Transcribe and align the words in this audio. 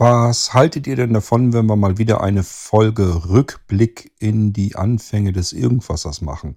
Was 0.00 0.54
haltet 0.54 0.86
ihr 0.86 0.94
denn 0.94 1.12
davon, 1.12 1.52
wenn 1.52 1.66
wir 1.66 1.74
mal 1.74 1.98
wieder 1.98 2.20
eine 2.20 2.44
Folge 2.44 3.28
Rückblick 3.28 4.12
in 4.20 4.52
die 4.52 4.76
Anfänge 4.76 5.32
des 5.32 5.52
Irgendwassers 5.52 6.20
machen? 6.20 6.54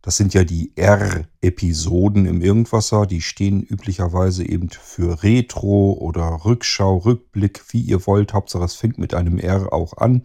Das 0.00 0.16
sind 0.16 0.32
ja 0.32 0.44
die 0.44 0.72
R-Episoden 0.74 2.24
im 2.24 2.40
Irgendwasser. 2.40 3.04
Die 3.04 3.20
stehen 3.20 3.62
üblicherweise 3.62 4.48
eben 4.48 4.70
für 4.70 5.22
Retro 5.22 5.92
oder 6.00 6.46
Rückschau, 6.46 6.96
Rückblick, 6.96 7.62
wie 7.68 7.82
ihr 7.82 8.06
wollt. 8.06 8.32
Hauptsache 8.32 8.64
es 8.64 8.76
fängt 8.76 8.96
mit 8.96 9.12
einem 9.12 9.36
R 9.36 9.70
auch 9.70 9.98
an. 9.98 10.22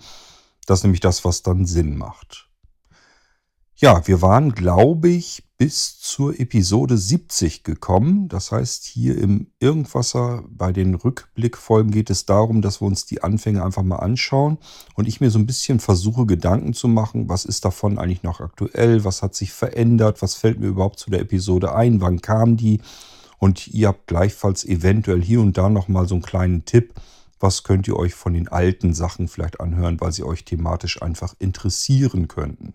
Das 0.65 0.79
ist 0.79 0.83
nämlich 0.83 1.01
das, 1.01 1.25
was 1.25 1.43
dann 1.43 1.65
Sinn 1.65 1.97
macht. 1.97 2.48
Ja, 3.81 4.05
wir 4.05 4.21
waren, 4.21 4.51
glaube 4.51 5.07
ich, 5.07 5.41
bis 5.57 6.01
zur 6.01 6.37
Episode 6.37 6.97
70 6.97 7.63
gekommen. 7.63 8.27
Das 8.27 8.51
heißt, 8.51 8.83
hier 8.83 9.17
im 9.17 9.47
Irgendwasser 9.61 10.43
bei 10.49 10.73
den 10.73 10.95
Rückblickfolgen 10.95 11.89
geht 11.89 12.09
es 12.09 12.25
darum, 12.25 12.61
dass 12.61 12.81
wir 12.81 12.87
uns 12.87 13.05
die 13.05 13.23
Anfänge 13.23 13.63
einfach 13.63 13.83
mal 13.83 13.99
anschauen 13.99 14.57
und 14.95 15.07
ich 15.07 15.21
mir 15.21 15.31
so 15.31 15.39
ein 15.39 15.45
bisschen 15.45 15.79
versuche, 15.79 16.25
Gedanken 16.25 16.73
zu 16.73 16.89
machen, 16.89 17.29
was 17.29 17.45
ist 17.45 17.63
davon 17.63 17.97
eigentlich 17.97 18.21
noch 18.21 18.41
aktuell, 18.41 19.05
was 19.05 19.21
hat 19.21 19.33
sich 19.33 19.53
verändert, 19.53 20.21
was 20.21 20.35
fällt 20.35 20.59
mir 20.59 20.67
überhaupt 20.67 20.99
zu 20.99 21.09
der 21.09 21.21
Episode 21.21 21.73
ein, 21.73 22.01
wann 22.01 22.19
kam 22.19 22.57
die 22.57 22.81
und 23.37 23.69
ihr 23.69 23.87
habt 23.87 24.07
gleichfalls 24.07 24.65
eventuell 24.65 25.21
hier 25.21 25.39
und 25.39 25.57
da 25.57 25.69
nochmal 25.69 26.05
so 26.05 26.15
einen 26.15 26.21
kleinen 26.21 26.65
Tipp, 26.65 26.95
was 27.39 27.63
könnt 27.63 27.87
ihr 27.87 27.95
euch 27.95 28.13
von 28.13 28.33
den 28.33 28.49
alten 28.49 28.93
Sachen 28.93 29.29
vielleicht 29.29 29.61
anhören, 29.61 30.01
weil 30.01 30.11
sie 30.11 30.25
euch 30.25 30.43
thematisch 30.43 31.01
einfach 31.01 31.33
interessieren 31.39 32.27
könnten. 32.27 32.73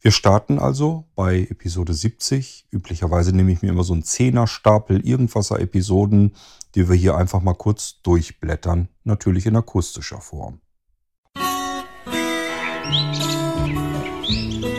Wir 0.00 0.12
starten 0.12 0.60
also 0.60 1.06
bei 1.16 1.40
Episode 1.50 1.92
70. 1.92 2.68
Üblicherweise 2.70 3.34
nehme 3.34 3.50
ich 3.50 3.62
mir 3.62 3.70
immer 3.70 3.82
so 3.82 3.94
einen 3.94 4.04
Zehner-Stapel 4.04 5.00
irgendwaser 5.04 5.58
Episoden, 5.60 6.36
die 6.76 6.88
wir 6.88 6.94
hier 6.94 7.16
einfach 7.16 7.42
mal 7.42 7.54
kurz 7.54 8.00
durchblättern, 8.02 8.88
natürlich 9.02 9.46
in 9.46 9.56
akustischer 9.56 10.20
Form. 10.20 10.60
Musik 12.90 14.77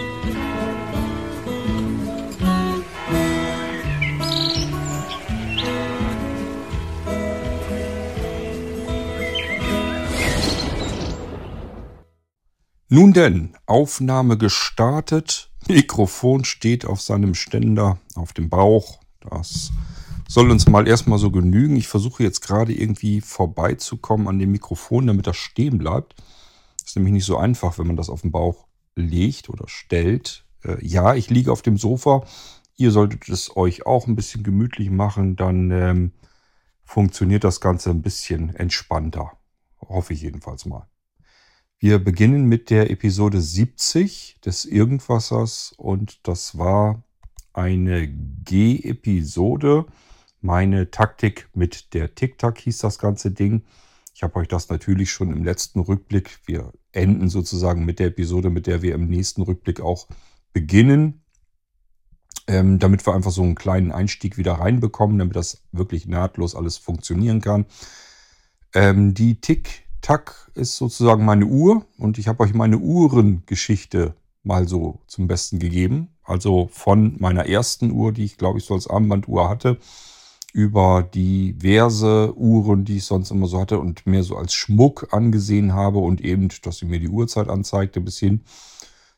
Nun 12.92 13.14
denn, 13.14 13.56
Aufnahme 13.68 14.36
gestartet. 14.36 15.52
Mikrofon 15.68 16.44
steht 16.44 16.86
auf 16.86 17.02
seinem 17.02 17.36
Ständer 17.36 18.00
auf 18.16 18.34
dem 18.34 18.50
Bauch. 18.50 19.00
Das 19.20 19.72
soll 20.28 20.50
uns 20.50 20.68
mal 20.68 20.88
erstmal 20.88 21.20
so 21.20 21.30
genügen. 21.30 21.76
Ich 21.76 21.88
versuche 21.88 22.24
jetzt 22.24 22.42
gerade 22.42 22.74
irgendwie 22.74 23.22
vorbeizukommen 23.22 24.28
an 24.28 24.40
dem 24.40 24.52
Mikrofon, 24.52 25.06
damit 25.06 25.28
das 25.28 25.38
stehen 25.38 25.78
bleibt. 25.78 26.16
Ist 26.84 26.96
nämlich 26.96 27.14
nicht 27.14 27.26
so 27.26 27.38
einfach, 27.38 27.78
wenn 27.78 27.86
man 27.86 27.96
das 27.96 28.10
auf 28.10 28.22
den 28.22 28.32
Bauch 28.32 28.66
legt 28.96 29.50
oder 29.50 29.68
stellt. 29.68 30.44
Äh, 30.64 30.84
ja, 30.84 31.14
ich 31.14 31.30
liege 31.30 31.52
auf 31.52 31.62
dem 31.62 31.78
Sofa. 31.78 32.24
Ihr 32.76 32.90
solltet 32.90 33.30
es 33.30 33.56
euch 33.56 33.86
auch 33.86 34.08
ein 34.08 34.16
bisschen 34.16 34.42
gemütlich 34.42 34.90
machen. 34.90 35.36
Dann 35.36 35.70
ähm, 35.70 36.12
funktioniert 36.84 37.44
das 37.44 37.62
Ganze 37.62 37.92
ein 37.92 38.02
bisschen 38.02 38.56
entspannter. 38.56 39.34
Hoffe 39.80 40.14
ich 40.14 40.24
jedenfalls 40.24 40.66
mal. 40.66 40.88
Wir 41.82 41.98
beginnen 41.98 42.44
mit 42.44 42.72
der 42.72 42.92
Episode 42.92 43.40
70 43.40 44.42
des 44.44 44.66
Irgendwassers 44.66 45.74
und 45.78 46.28
das 46.28 46.58
war 46.58 47.06
eine 47.54 48.10
G-Episode. 48.10 49.86
Meine 50.42 50.92
Taktik 50.92 51.48
mit 51.54 51.94
der 51.94 52.16
Tic-Tac 52.16 52.60
hieß 52.60 52.80
das 52.80 53.00
ganze 53.00 53.32
Ding. 53.32 53.64
Ich 54.14 54.24
habe 54.24 54.36
euch 54.36 54.50
das 54.50 54.68
natürlich 54.68 55.10
schon 55.10 55.32
im 55.32 55.46
letzten 55.46 55.80
Rückblick. 55.80 56.40
Wir 56.46 56.74
enden 56.92 57.30
sozusagen 57.30 57.86
mit 57.86 58.00
der 58.00 58.08
Episode, 58.08 58.50
mit 58.50 58.68
der 58.68 58.82
wir 58.82 58.94
im 58.94 59.08
nächsten 59.08 59.42
Rückblick 59.42 59.80
auch 59.80 60.10
beginnen. 60.52 61.24
Ähm, 62.48 62.80
damit 62.80 63.08
wir 63.08 63.16
einfach 63.16 63.32
so 63.32 63.44
einen 63.44 63.56
kleinen 63.56 63.94
Einstieg 63.94 64.38
wieder 64.38 64.56
reinbekommen, 64.56 65.18
damit 65.18 65.38
das 65.38 65.64
wirklich 65.72 66.08
nahtlos 66.08 66.56
alles 66.56 66.78
funktionieren 66.78 67.40
kann. 67.40 67.68
Ähm, 68.74 69.14
die 69.14 69.40
Tick 69.40 69.89
Tack 70.02 70.52
ist 70.56 70.76
sozusagen 70.76 71.26
meine 71.26 71.46
Uhr 71.46 71.86
und 71.98 72.18
ich 72.18 72.28
habe 72.28 72.44
euch 72.44 72.54
meine 72.54 72.78
Uhrengeschichte 72.78 74.16
mal 74.44 74.68
so 74.68 75.00
zum 75.08 75.28
Besten 75.28 75.60
gegeben. 75.60 76.10
Also 76.24 76.70
von 76.72 77.16
meiner 77.20 77.48
ersten 77.48 77.92
Uhr, 77.92 78.12
die 78.12 78.26
ich 78.26 78.38
glaube 78.38 78.60
ich 78.60 78.66
so 78.66 78.74
als 78.74 78.88
Armbanduhr 78.88 79.50
hatte, 79.50 79.78
über 80.54 81.04
diverse 81.04 82.36
Uhren, 82.36 82.86
die 82.86 82.98
ich 82.98 83.06
sonst 83.06 83.32
immer 83.32 83.48
so 83.48 83.60
hatte 83.60 83.80
und 83.80 84.08
mehr 84.08 84.24
so 84.24 84.36
als 84.36 84.54
Schmuck 84.54 85.08
angesehen 85.12 85.74
habe 85.74 86.00
und 86.00 86.22
eben, 86.22 86.50
dass 86.64 86.78
sie 86.78 86.86
mir 86.86 87.00
die 87.00 87.10
Uhrzeit 87.10 87.50
anzeigte, 87.50 88.02
bis 88.02 88.18
hin 88.20 88.42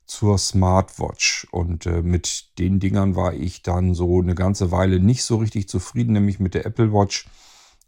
zur 0.06 0.38
Smartwatch. 0.38 1.48
Und 1.52 1.86
äh, 1.86 2.02
mit 2.02 2.58
den 2.60 2.80
Dingern 2.80 3.16
war 3.16 3.34
ich 3.34 3.62
dann 3.62 3.94
so 3.94 4.20
eine 4.20 4.36
ganze 4.36 4.72
Weile 4.72 5.00
nicht 5.00 5.24
so 5.24 5.38
richtig 5.38 5.70
zufrieden, 5.70 6.14
nämlich 6.14 6.40
mit 6.40 6.54
der 6.54 6.66
Apple 6.66 6.92
Watch 6.92 7.28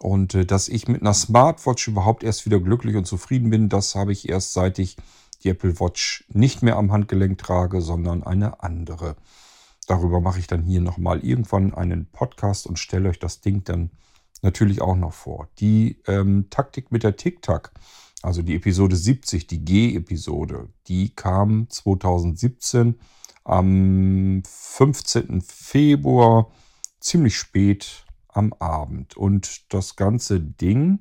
und 0.04 0.36
äh, 0.36 0.46
dass 0.46 0.68
ich 0.68 0.90
mit 0.90 1.02
einer 1.02 1.14
Smartwatch 1.14 1.88
überhaupt 1.88 2.24
erst 2.24 2.46
wieder 2.46 2.60
glücklich 2.60 2.98
und 2.98 3.06
zufrieden 3.06 3.50
bin, 3.50 3.70
das 3.70 3.96
habe 3.96 4.12
ich 4.12 4.28
erst 4.28 4.52
seit 4.52 4.78
ich 4.78 4.98
die 5.44 5.50
Apple 5.50 5.80
Watch 5.80 6.26
nicht 6.28 6.62
mehr 6.62 6.76
am 6.76 6.92
Handgelenk 6.92 7.38
trage, 7.38 7.80
sondern 7.80 8.22
eine 8.22 8.62
andere. 8.62 9.16
Darüber 9.88 10.20
mache 10.20 10.40
ich 10.40 10.48
dann 10.48 10.64
hier 10.64 10.82
nochmal 10.82 11.22
irgendwann 11.22 11.74
einen 11.74 12.06
Podcast 12.08 12.68
und 12.68 12.80
stelle 12.80 13.08
euch 13.08 13.20
das 13.20 13.40
Ding 13.40 13.64
dann 13.64 13.92
natürlich 14.42 14.82
auch 14.82 14.98
noch 14.98 15.14
vor. 15.14 15.48
Die 15.60 16.02
ähm, 16.06 16.48
Taktik 16.50 16.92
mit 16.92 17.04
der 17.04 17.16
Tic-Tac, 17.16 17.72
also 18.22 18.42
die 18.42 18.56
Episode 18.56 18.98
70, 18.98 19.48
die 19.48 19.64
G-Episode, 19.64 20.68
die 20.88 21.16
kam 21.16 21.70
2017 21.70 22.96
am 23.46 24.44
15. 24.46 25.42
Februar, 25.42 26.52
ziemlich 27.00 27.38
spät 27.38 28.04
am 28.34 28.54
Abend. 28.54 29.16
Und 29.18 29.74
das 29.74 29.96
ganze 29.96 30.40
Ding, 30.40 31.00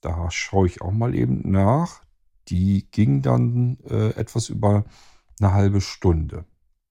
da 0.00 0.30
schaue 0.30 0.66
ich 0.66 0.82
auch 0.82 0.92
mal 0.92 1.14
eben 1.14 1.50
nach, 1.50 2.02
die 2.48 2.88
ging 2.90 3.22
dann 3.22 3.78
äh, 3.88 4.10
etwas 4.10 4.48
über 4.48 4.84
eine 5.40 5.52
halbe 5.52 5.80
Stunde. 5.80 6.44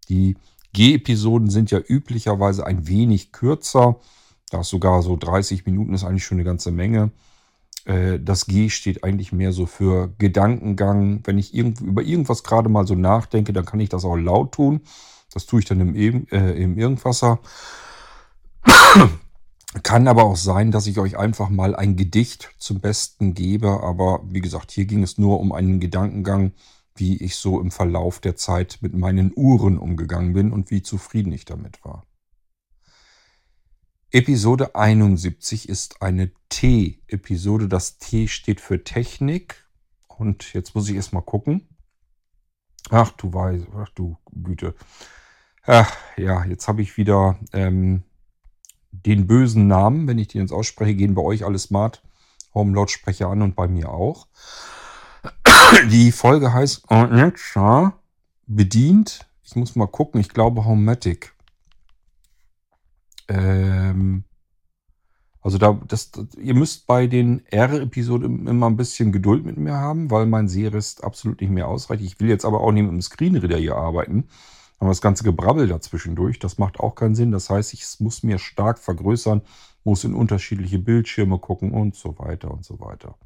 Die 0.10 0.36
G-Episoden 0.74 1.50
sind 1.50 1.72
ja 1.72 1.80
üblicherweise 1.80 2.66
ein 2.66 2.88
wenig 2.88 3.32
kürzer. 3.32 4.00
Da 4.50 4.62
ist 4.62 4.70
sogar 4.70 5.02
so 5.02 5.16
30 5.16 5.66
Minuten 5.66 5.94
ist 5.94 6.04
eigentlich 6.04 6.26
schon 6.26 6.38
eine 6.38 6.46
ganze 6.46 6.72
Menge. 6.72 7.12
Äh, 7.86 8.20
das 8.20 8.48
G 8.48 8.70
steht 8.70 9.04
eigentlich 9.04 9.32
mehr 9.32 9.52
so 9.52 9.66
für 9.66 10.14
Gedankengang. 10.18 11.22
Wenn 11.24 11.38
ich 11.38 11.54
über 11.54 12.02
irgendwas 12.02 12.44
gerade 12.44 12.70
mal 12.70 12.88
so 12.88 12.96
nachdenke, 12.96 13.54
dann 13.54 13.66
kann 13.66 13.80
ich 13.80 13.90
das 13.90 14.06
auch 14.06 14.16
laut 14.16 14.54
tun. 14.54 14.82
Das 15.34 15.46
tue 15.46 15.60
ich 15.60 15.66
dann 15.66 15.80
im, 15.80 16.28
äh, 16.32 16.52
im 16.54 16.78
Irgendwasser. 16.78 17.40
Kann 19.82 20.08
aber 20.08 20.26
auch 20.26 20.36
sein, 20.36 20.70
dass 20.70 20.86
ich 20.86 21.00
euch 21.00 21.18
einfach 21.18 21.50
mal 21.50 21.76
ein 21.76 21.96
Gedicht 21.96 22.52
zum 22.60 22.80
Besten 22.80 23.34
gebe. 23.34 23.82
Aber 23.82 24.22
wie 24.26 24.42
gesagt, 24.42 24.72
hier 24.72 24.86
ging 24.86 25.02
es 25.02 25.18
nur 25.18 25.40
um 25.40 25.52
einen 25.52 25.80
Gedankengang, 25.80 26.54
wie 26.96 27.18
ich 27.18 27.38
so 27.38 27.60
im 27.60 27.72
Verlauf 27.72 28.20
der 28.20 28.36
Zeit 28.36 28.78
mit 28.82 28.94
meinen 28.94 29.32
Uhren 29.36 29.80
umgegangen 29.80 30.34
bin 30.34 30.52
und 30.52 30.70
wie 30.70 30.84
zufrieden 30.84 31.32
ich 31.32 31.46
damit 31.46 31.84
war. 31.84 32.06
Episode 34.12 34.76
71 34.76 35.68
ist 35.68 36.04
eine 36.04 36.32
T-Episode. 36.50 37.68
Das 37.68 37.98
T 37.98 38.28
steht 38.28 38.62
für 38.62 38.84
Technik. 38.84 39.68
Und 40.08 40.54
jetzt 40.54 40.76
muss 40.76 40.88
ich 40.88 40.96
erstmal 40.96 41.24
gucken. 41.24 41.68
Ach 42.92 43.12
du 43.12 43.34
Weise, 43.34 43.66
ach 43.76 43.90
du 43.90 44.18
Güte. 44.32 44.76
Ach, 45.64 45.96
ja, 46.16 46.46
jetzt 46.46 46.68
habe 46.68 46.84
ich 46.84 46.98
wieder 46.98 47.40
ähm, 47.54 48.04
den 49.06 49.28
bösen 49.28 49.68
Namen, 49.68 50.08
wenn 50.08 50.18
ich 50.18 50.30
den 50.30 50.42
jetzt 50.42 50.54
ausspreche, 50.54 50.96
gehen 50.96 51.16
bei 51.16 51.22
euch 51.22 51.46
alle 51.46 51.60
Smart 51.60 52.02
Home 52.54 52.76
Lautsprecher 52.76 53.28
an 53.30 53.42
und 53.42 53.56
bei 53.56 53.68
mir 53.68 53.90
auch. 53.90 54.28
Die 55.90 56.12
Folge 56.12 56.54
heißt 56.54 56.90
Alexa 56.90 57.94
bedient. 58.48 59.28
Ich 59.44 59.56
muss 59.56 59.76
mal 59.76 59.88
gucken, 59.88 60.22
ich 60.22 60.30
glaube 60.30 60.66
Homematic. 60.66 61.34
Ähm, 63.28 64.24
also 65.42 65.58
da, 65.58 65.80
das, 65.88 66.12
ihr 66.38 66.54
müsst 66.54 66.88
bei 66.88 67.08
den 67.08 67.46
R-Episoden 67.48 68.48
immer 68.48 68.70
ein 68.70 68.78
bisschen 68.78 69.12
Geduld 69.12 69.46
mit 69.46 69.58
mir 69.58 69.74
haben, 69.74 70.10
weil 70.10 70.26
mein 70.26 70.48
Sehrest 70.48 71.04
absolut 71.04 71.42
nicht 71.42 71.50
mehr 71.50 71.68
ausreicht. 71.68 72.04
Ich 72.04 72.20
will 72.20 72.30
jetzt 72.30 72.46
aber 72.46 72.62
auch 72.62 72.72
nicht 72.72 72.84
mit 72.84 72.92
dem 72.92 73.02
Screenreader 73.02 73.58
hier 73.58 73.76
arbeiten. 73.76 74.30
Aber 74.84 74.90
das 74.90 75.00
ganze 75.00 75.24
Gebrabbel 75.24 75.70
dazwischendurch, 75.70 76.40
das 76.40 76.58
macht 76.58 76.82
auch 76.82 76.96
keinen 76.96 77.16
Sinn. 77.16 77.32
Das 77.32 77.50
heißt, 77.50 77.74
ich 77.74 77.86
muss 78.00 78.22
mir 78.22 78.38
stark 78.38 78.78
vergrößern, 78.78 79.42
muss 79.86 80.04
in 80.04 80.14
unterschiedliche 80.14 80.78
Bildschirme 80.78 81.40
gucken 81.40 81.72
und 81.72 81.96
so 81.96 82.20
weiter 82.20 82.52
und 82.52 82.66
so 82.66 82.82
weiter. 82.82 83.18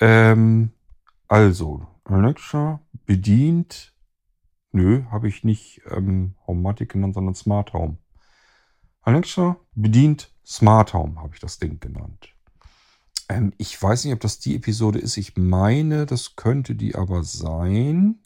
Ähm, 0.00 0.70
also, 1.28 1.86
Alexa 2.04 2.80
bedient. 3.04 3.92
Nö, 4.72 5.04
habe 5.10 5.28
ich 5.28 5.44
nicht 5.44 5.82
ähm, 5.90 6.34
Homematic 6.46 6.92
genannt, 6.92 7.12
sondern 7.12 7.34
Smart 7.34 7.74
Home. 7.74 7.98
Alexa 9.02 9.58
bedient 9.74 10.32
Smart 10.46 10.94
Home, 10.94 11.20
habe 11.20 11.34
ich 11.34 11.40
das 11.40 11.58
Ding 11.58 11.78
genannt. 11.78 12.34
Ähm, 13.28 13.52
ich 13.58 13.82
weiß 13.82 14.06
nicht, 14.06 14.14
ob 14.14 14.20
das 14.20 14.38
die 14.38 14.56
Episode 14.56 14.98
ist. 14.98 15.18
Ich 15.18 15.36
meine, 15.36 16.06
das 16.06 16.36
könnte 16.36 16.74
die 16.74 16.94
aber 16.94 17.22
sein. 17.22 18.20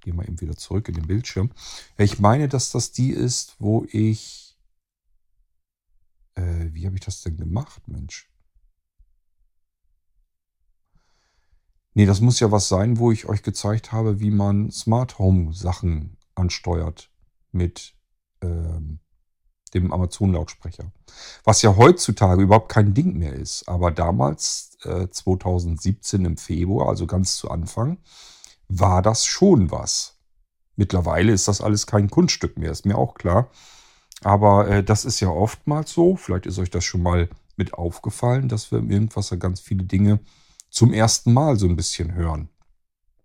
Gehe 0.00 0.14
mal 0.14 0.26
eben 0.26 0.40
wieder 0.40 0.56
zurück 0.56 0.88
in 0.88 0.94
den 0.94 1.06
Bildschirm. 1.06 1.50
Ich 1.96 2.18
meine, 2.18 2.48
dass 2.48 2.70
das 2.70 2.92
die 2.92 3.10
ist, 3.10 3.56
wo 3.58 3.86
ich. 3.90 4.58
Äh, 6.34 6.70
wie 6.72 6.86
habe 6.86 6.96
ich 6.96 7.04
das 7.04 7.22
denn 7.22 7.36
gemacht, 7.36 7.86
Mensch? 7.86 8.30
Nee, 11.94 12.06
das 12.06 12.20
muss 12.20 12.40
ja 12.40 12.52
was 12.52 12.68
sein, 12.68 12.98
wo 12.98 13.10
ich 13.10 13.26
euch 13.26 13.42
gezeigt 13.42 13.92
habe, 13.92 14.20
wie 14.20 14.30
man 14.30 14.70
Smart 14.70 15.18
Home 15.18 15.52
Sachen 15.52 16.16
ansteuert 16.34 17.10
mit 17.52 17.94
ähm, 18.42 19.00
dem 19.74 19.92
Amazon-Lautsprecher. 19.92 20.92
Was 21.44 21.62
ja 21.62 21.76
heutzutage 21.76 22.42
überhaupt 22.42 22.70
kein 22.70 22.94
Ding 22.94 23.18
mehr 23.18 23.34
ist. 23.34 23.68
Aber 23.68 23.90
damals, 23.90 24.78
äh, 24.84 25.08
2017 25.08 26.24
im 26.24 26.36
Februar, 26.36 26.88
also 26.88 27.06
ganz 27.06 27.36
zu 27.36 27.50
Anfang, 27.50 27.98
war 28.70 29.02
das 29.02 29.26
schon 29.26 29.70
was. 29.70 30.16
Mittlerweile 30.76 31.32
ist 31.32 31.48
das 31.48 31.60
alles 31.60 31.86
kein 31.86 32.08
Kunststück 32.08 32.56
mehr, 32.56 32.70
ist 32.70 32.86
mir 32.86 32.96
auch 32.96 33.14
klar. 33.14 33.50
Aber 34.22 34.68
äh, 34.68 34.84
das 34.84 35.04
ist 35.04 35.20
ja 35.20 35.28
oftmals 35.28 35.92
so. 35.92 36.16
Vielleicht 36.16 36.46
ist 36.46 36.58
euch 36.58 36.70
das 36.70 36.84
schon 36.84 37.02
mal 37.02 37.28
mit 37.56 37.74
aufgefallen, 37.74 38.48
dass 38.48 38.70
wir 38.70 38.78
im 38.78 38.90
Irgendwas 38.90 39.34
ganz 39.38 39.60
viele 39.60 39.84
Dinge 39.84 40.20
zum 40.70 40.92
ersten 40.92 41.32
Mal 41.32 41.56
so 41.56 41.66
ein 41.66 41.76
bisschen 41.76 42.14
hören. 42.14 42.48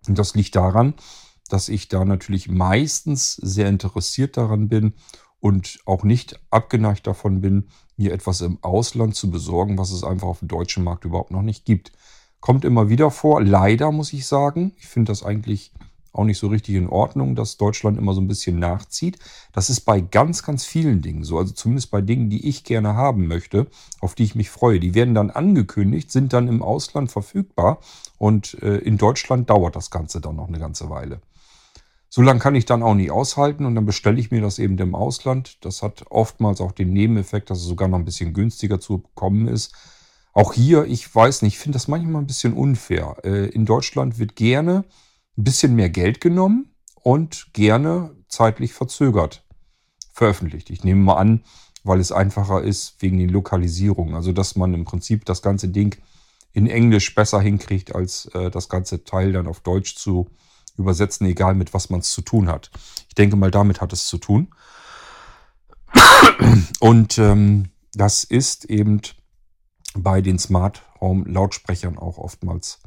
Und 0.08 0.18
das 0.18 0.36
liegt 0.36 0.56
daran, 0.56 0.96
dass 1.50 1.70
ich 1.70 1.88
da 1.88 2.06
natürlich 2.06 2.50
meistens 2.50 3.36
sehr 3.36 3.70
interessiert 3.70 4.36
daran 4.36 4.68
bin 4.68 4.94
und 5.40 5.80
auch 5.86 6.04
nicht 6.04 6.40
abgeneigt 6.50 7.06
davon 7.06 7.42
bin, 7.42 7.70
mir 7.98 8.14
etwas 8.14 8.42
im 8.42 8.58
Ausland 8.64 9.16
zu 9.16 9.30
besorgen, 9.30 9.78
was 9.78 9.92
es 9.92 10.04
einfach 10.04 10.28
auf 10.28 10.40
dem 10.40 10.48
deutschen 10.48 10.84
Markt 10.84 11.06
überhaupt 11.06 11.32
noch 11.32 11.44
nicht 11.44 11.66
gibt. 11.66 11.92
Kommt 12.46 12.64
immer 12.64 12.90
wieder 12.90 13.10
vor, 13.10 13.42
leider 13.42 13.92
muss 13.92 14.14
ich 14.14 14.28
sagen. 14.28 14.74
Ich 14.78 14.86
finde 14.86 15.12
das 15.12 15.24
eigentlich 15.24 15.72
auch 16.14 16.26
nicht 16.26 16.38
so 16.38 16.46
richtig 16.46 16.76
in 16.76 16.88
Ordnung, 16.88 17.34
dass 17.34 17.58
Deutschland 17.58 17.98
immer 17.98 18.14
so 18.14 18.22
ein 18.22 18.28
bisschen 18.28 18.60
nachzieht. 18.60 19.18
Das 19.52 19.72
ist 19.72 19.80
bei 19.80 20.00
ganz, 20.00 20.44
ganz 20.44 20.64
vielen 20.64 21.02
Dingen 21.02 21.24
so. 21.24 21.40
Also 21.40 21.56
zumindest 21.56 21.90
bei 21.90 22.02
Dingen, 22.02 22.30
die 22.30 22.48
ich 22.48 22.64
gerne 22.64 22.94
haben 22.94 23.26
möchte, 23.26 23.66
auf 24.00 24.14
die 24.14 24.26
ich 24.26 24.36
mich 24.36 24.52
freue. 24.52 24.80
Die 24.80 24.94
werden 24.94 25.16
dann 25.16 25.32
angekündigt, 25.32 26.12
sind 26.12 26.34
dann 26.34 26.48
im 26.48 26.62
Ausland 26.62 27.12
verfügbar 27.12 27.80
und 28.20 28.62
äh, 28.62 28.78
in 28.78 29.00
Deutschland 29.00 29.50
dauert 29.50 29.76
das 29.76 29.90
Ganze 29.90 30.22
dann 30.22 30.36
noch 30.36 30.48
eine 30.48 30.60
ganze 30.60 30.92
Weile. 30.92 31.22
So 32.10 32.22
lange 32.22 32.42
kann 32.42 32.54
ich 32.54 32.66
dann 32.66 32.84
auch 32.84 32.94
nicht 32.94 33.10
aushalten 33.10 33.66
und 33.66 33.74
dann 33.74 33.88
bestelle 33.88 34.20
ich 34.20 34.30
mir 34.30 34.42
das 34.42 34.60
eben 34.60 34.78
im 34.78 34.94
Ausland. 34.94 35.58
Das 35.66 35.82
hat 35.82 36.06
oftmals 36.12 36.62
auch 36.62 36.74
den 36.74 36.94
Nebeneffekt, 36.94 37.50
dass 37.50 37.58
es 37.58 37.66
sogar 37.66 37.88
noch 37.88 37.98
ein 37.98 38.06
bisschen 38.06 38.34
günstiger 38.36 38.80
zu 38.80 39.00
bekommen 39.00 39.48
ist. 39.48 39.74
Auch 40.36 40.52
hier, 40.52 40.84
ich 40.84 41.16
weiß 41.16 41.44
nicht, 41.44 41.54
ich 41.54 41.60
finde 41.60 41.78
das 41.78 41.88
manchmal 41.88 42.22
ein 42.22 42.28
bisschen 42.28 42.54
unfair. 42.54 43.16
Äh, 43.24 43.48
in 43.48 43.66
Deutschland 43.66 44.20
wird 44.20 44.36
gerne 44.36 44.84
ein 45.38 45.44
bisschen 45.46 45.76
mehr 45.76 45.90
Geld 45.90 46.20
genommen 46.20 46.76
und 47.02 47.54
gerne 47.54 48.12
zeitlich 48.28 48.74
verzögert 48.74 49.46
veröffentlicht. 50.12 50.70
Ich 50.70 50.84
nehme 50.84 51.02
mal 51.02 51.16
an, 51.16 51.46
weil 51.86 52.02
es 52.02 52.12
einfacher 52.12 52.62
ist 52.62 53.02
wegen 53.02 53.18
den 53.18 53.30
Lokalisierungen. 53.30 54.14
Also 54.14 54.34
dass 54.34 54.58
man 54.58 54.74
im 54.74 54.84
Prinzip 54.84 55.24
das 55.24 55.42
ganze 55.42 55.70
Ding 55.70 55.96
in 56.52 56.68
Englisch 56.68 57.16
besser 57.16 57.40
hinkriegt, 57.40 57.96
als 57.96 58.26
äh, 58.34 58.52
das 58.52 58.68
ganze 58.68 59.06
Teil 59.06 59.32
dann 59.32 59.48
auf 59.48 59.62
Deutsch 59.62 59.96
zu 59.96 60.28
übersetzen, 60.78 61.28
egal 61.28 61.56
mit 61.56 61.74
was 61.74 61.90
man 61.90 62.02
es 62.02 62.12
zu 62.12 62.22
tun 62.22 62.50
hat. 62.50 62.72
Ich 63.08 63.16
denke 63.16 63.38
mal, 63.38 63.52
damit 63.52 63.80
hat 63.80 63.94
es 63.94 64.08
zu 64.08 64.18
tun. 64.18 64.50
Und 66.82 67.18
ähm, 67.20 67.70
das 67.94 68.26
ist 68.26 68.66
eben 68.66 69.00
bei 69.96 70.22
den 70.22 70.40
Smart 70.40 70.84
Home 71.00 71.26
Lautsprechern 71.28 71.98
auch 71.98 72.18
oftmals 72.18 72.80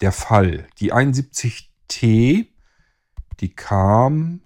der 0.00 0.12
Fall. 0.12 0.66
Die 0.80 0.92
71T, 0.92 2.46
die 3.40 3.54
kam 3.54 4.40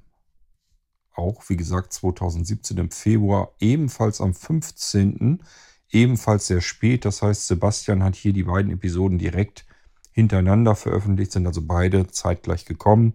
auch, 1.15 1.49
wie 1.49 1.57
gesagt, 1.57 1.93
2017 1.93 2.79
im 2.79 2.91
Februar, 2.91 3.53
ebenfalls 3.61 4.21
am 4.21 4.35
15. 4.35 5.43
Ebenfalls 5.91 6.47
sehr 6.47 6.61
spät. 6.61 7.05
Das 7.05 7.21
heißt, 7.21 7.47
Sebastian 7.47 8.03
hat 8.03 8.15
hier 8.15 8.33
die 8.33 8.45
beiden 8.45 8.73
Episoden 8.73 9.19
direkt 9.19 9.67
hintereinander 10.13 10.75
veröffentlicht, 10.77 11.33
sind 11.33 11.47
also 11.47 11.63
beide 11.63 12.07
zeitgleich 12.07 12.65
gekommen. 12.65 13.15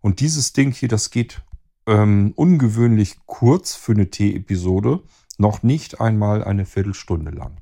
Und 0.00 0.20
dieses 0.20 0.52
Ding 0.52 0.72
hier, 0.72 0.88
das 0.88 1.10
geht 1.10 1.42
ähm, 1.86 2.32
ungewöhnlich 2.36 3.18
kurz 3.26 3.74
für 3.74 3.92
eine 3.92 4.10
T-Episode, 4.10 5.02
noch 5.38 5.62
nicht 5.62 6.00
einmal 6.00 6.44
eine 6.44 6.66
Viertelstunde 6.66 7.30
lang. 7.30 7.56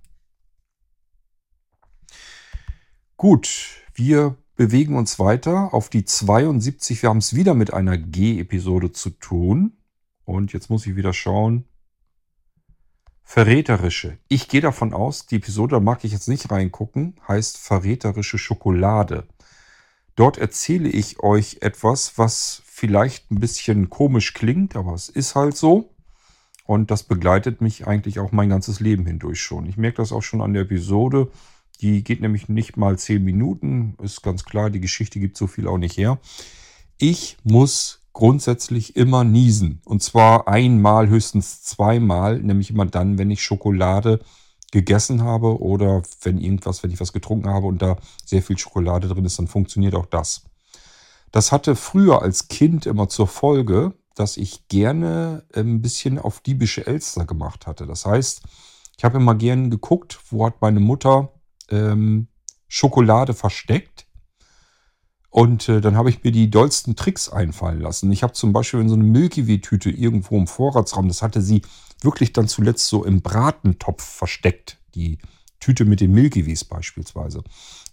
Gut, 3.19 3.83
wir 3.95 4.37
bewegen 4.55 4.95
uns 4.95 5.19
weiter 5.19 5.75
auf 5.75 5.89
die 5.89 6.05
72. 6.05 7.03
Wir 7.03 7.09
haben 7.09 7.19
es 7.19 7.35
wieder 7.35 7.53
mit 7.53 7.75
einer 7.75 7.99
G-Episode 7.99 8.93
zu 8.93 9.11
tun. 9.11 9.73
Und 10.25 10.53
jetzt 10.53 10.71
muss 10.71 10.87
ich 10.87 10.95
wieder 10.95 11.13
schauen. 11.13 11.65
Verräterische. 13.25 14.19
Ich 14.29 14.47
gehe 14.47 14.61
davon 14.61 14.95
aus, 14.95 15.27
die 15.27 15.35
Episode, 15.39 15.75
da 15.75 15.81
mag 15.81 16.05
ich 16.05 16.13
jetzt 16.13 16.29
nicht 16.29 16.49
reingucken, 16.53 17.17
heißt 17.27 17.59
Verräterische 17.59 18.39
Schokolade. 18.39 19.27
Dort 20.15 20.39
erzähle 20.39 20.89
ich 20.89 21.19
euch 21.19 21.59
etwas, 21.61 22.19
was 22.19 22.63
vielleicht 22.67 23.33
ein 23.33 23.41
bisschen 23.41 23.91
komisch 23.91 24.33
klingt, 24.33 24.77
aber 24.77 24.95
es 24.95 25.09
ist 25.09 25.35
halt 25.35 25.57
so. 25.57 25.93
Und 26.67 26.93
das 26.93 27.03
begleitet 27.03 27.63
mich 27.63 27.85
eigentlich 27.85 28.21
auch 28.21 28.31
mein 28.31 28.51
ganzes 28.51 28.79
Leben 28.79 29.07
hindurch 29.07 29.43
schon. 29.43 29.67
Ich 29.67 29.77
merke 29.77 29.97
das 29.97 30.13
auch 30.13 30.23
schon 30.23 30.41
an 30.41 30.53
der 30.53 30.63
Episode. 30.63 31.33
Die 31.81 32.03
geht 32.03 32.21
nämlich 32.21 32.49
nicht 32.49 32.77
mal 32.77 32.99
zehn 32.99 33.23
Minuten. 33.23 33.97
Ist 34.03 34.23
ganz 34.23 34.45
klar, 34.45 34.71
die 34.71 34.81
Geschichte 34.81 35.21
gibt 35.21 35.37
so 35.37 35.47
viel 35.47 35.69
auch 35.69 35.79
nicht 35.79 35.97
her. 35.97 36.19
Ich 36.99 37.37
muss 37.45 38.01
grundsätzlich 38.13 38.97
immer 38.97 39.23
niesen. 39.23 39.81
Und 39.85 40.03
zwar 40.03 40.49
einmal, 40.49 41.09
höchstens 41.09 41.63
zweimal, 41.63 42.41
nämlich 42.41 42.71
immer 42.71 42.87
dann, 42.87 43.17
wenn 43.19 43.31
ich 43.31 43.43
Schokolade 43.43 44.21
gegessen 44.73 45.23
habe 45.23 45.61
oder 45.61 46.03
wenn 46.23 46.39
irgendwas, 46.39 46.83
wenn 46.83 46.91
ich 46.91 47.01
was 47.01 47.13
getrunken 47.13 47.49
habe 47.49 47.67
und 47.67 47.81
da 47.81 47.97
sehr 48.25 48.43
viel 48.43 48.59
Schokolade 48.59 49.09
drin 49.09 49.25
ist, 49.25 49.39
dann 49.39 49.47
funktioniert 49.47 49.95
auch 49.95 50.07
das. 50.07 50.43
Das 51.31 51.53
hatte 51.53 51.77
früher 51.77 52.23
als 52.23 52.49
Kind 52.49 52.87
immer 52.87 53.09
zur 53.09 53.29
Folge, 53.29 53.95
dass 54.15 54.37
ich 54.37 54.67
gerne 54.69 55.45
ein 55.55 55.81
bisschen 55.81 56.19
auf 56.19 56.41
diebische 56.41 56.87
Elster 56.87 57.25
gemacht 57.25 57.67
hatte. 57.67 57.87
Das 57.87 58.05
heißt, 58.05 58.43
ich 58.97 59.05
habe 59.05 59.19
immer 59.19 59.37
gerne 59.37 59.69
geguckt, 59.69 60.19
wo 60.31 60.45
hat 60.45 60.61
meine 60.61 60.81
Mutter 60.81 61.33
ähm, 61.71 62.29
Schokolade 62.69 63.35
versteckt 63.35 64.09
und 65.31 65.69
äh, 65.69 65.81
dann 65.81 65.97
habe 65.97 66.11
ich 66.11 66.25
mir 66.25 66.33
die 66.33 66.51
dollsten 66.51 66.97
Tricks 66.97 67.29
einfallen 67.29 67.81
lassen. 67.81 68.11
Ich 68.11 68.23
habe 68.23 68.33
zum 68.33 68.53
Beispiel 68.53 68.81
in 68.81 68.89
so 68.89 68.95
eine 68.95 69.05
Milky 69.05 69.47
Way-Tüte 69.47 69.91
irgendwo 69.91 70.39
im 70.39 70.47
Vorratsraum, 70.47 71.09
das 71.09 71.23
hatte 71.23 71.43
sie 71.43 71.63
wirklich 72.01 72.33
dann 72.33 72.49
zuletzt 72.49 72.89
so 72.89 73.05
im 73.05 73.21
Bratentopf 73.21 74.03
versteckt, 74.03 74.79
die 74.95 75.19
Tüte 75.61 75.85
mit 75.85 76.01
den 76.01 76.13
Milky 76.13 76.47
Ways 76.47 76.65
beispielsweise. 76.65 77.43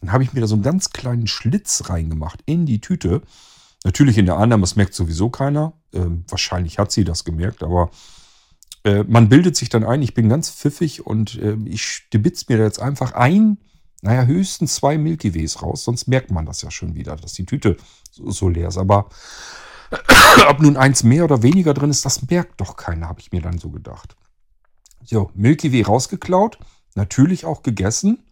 Dann 0.02 0.12
habe 0.12 0.24
ich 0.24 0.34
mir 0.34 0.42
da 0.42 0.48
so 0.48 0.56
einen 0.56 0.64
ganz 0.64 0.92
kleinen 0.92 1.28
Schlitz 1.28 1.90
reingemacht 1.90 2.42
in 2.46 2.66
die 2.66 2.80
Tüte. 2.80 3.22
Natürlich 3.84 4.18
in 4.18 4.26
der 4.26 4.38
Annahme, 4.38 4.62
das 4.62 4.76
merkt 4.76 4.94
sowieso 4.94 5.30
keiner. 5.30 5.74
Ähm, 5.94 6.24
wahrscheinlich 6.28 6.80
hat 6.80 6.92
sie 6.92 7.04
das 7.04 7.24
gemerkt, 7.24 7.64
aber 7.64 7.90
äh, 8.84 9.04
man 9.04 9.30
bildet 9.30 9.56
sich 9.56 9.70
dann 9.70 9.84
ein, 9.84 10.02
ich 10.02 10.14
bin 10.14 10.30
ganz 10.30 10.50
pfiffig 10.50 11.06
und 11.06 11.38
äh, 11.40 11.58
ich 11.66 11.86
stibitz 11.86 12.48
mir 12.48 12.58
da 12.58 12.64
jetzt 12.64 12.80
einfach 12.80 13.14
ein 13.14 13.58
naja, 14.02 14.26
höchstens 14.26 14.76
zwei 14.76 14.98
Milky 14.98 15.34
Ways 15.34 15.62
raus, 15.62 15.84
sonst 15.84 16.08
merkt 16.08 16.32
man 16.32 16.46
das 16.46 16.62
ja 16.62 16.72
schon 16.72 16.96
wieder, 16.96 17.16
dass 17.16 17.34
die 17.34 17.46
Tüte 17.46 17.78
so, 18.12 18.50
leer 18.50 18.68
ist. 18.68 18.78
Aber 18.78 19.10
ob 20.50 20.60
nun 20.62 20.78
eins 20.78 21.04
mehr 21.04 21.24
oder 21.24 21.44
weniger 21.44 21.74
drin 21.74 21.90
ist, 21.90 22.06
das 22.06 22.28
merkt 22.30 22.62
doch 22.62 22.76
keiner, 22.76 23.08
habe 23.08 23.20
ich 23.20 23.32
mir 23.32 23.42
dann 23.42 23.58
so 23.58 23.70
gedacht. 23.70 24.16
So, 25.04 25.32
Milky 25.34 25.72
Way 25.72 25.84
rausgeklaut, 25.84 26.58
natürlich 26.96 27.46
auch 27.46 27.64
gegessen. 27.64 28.24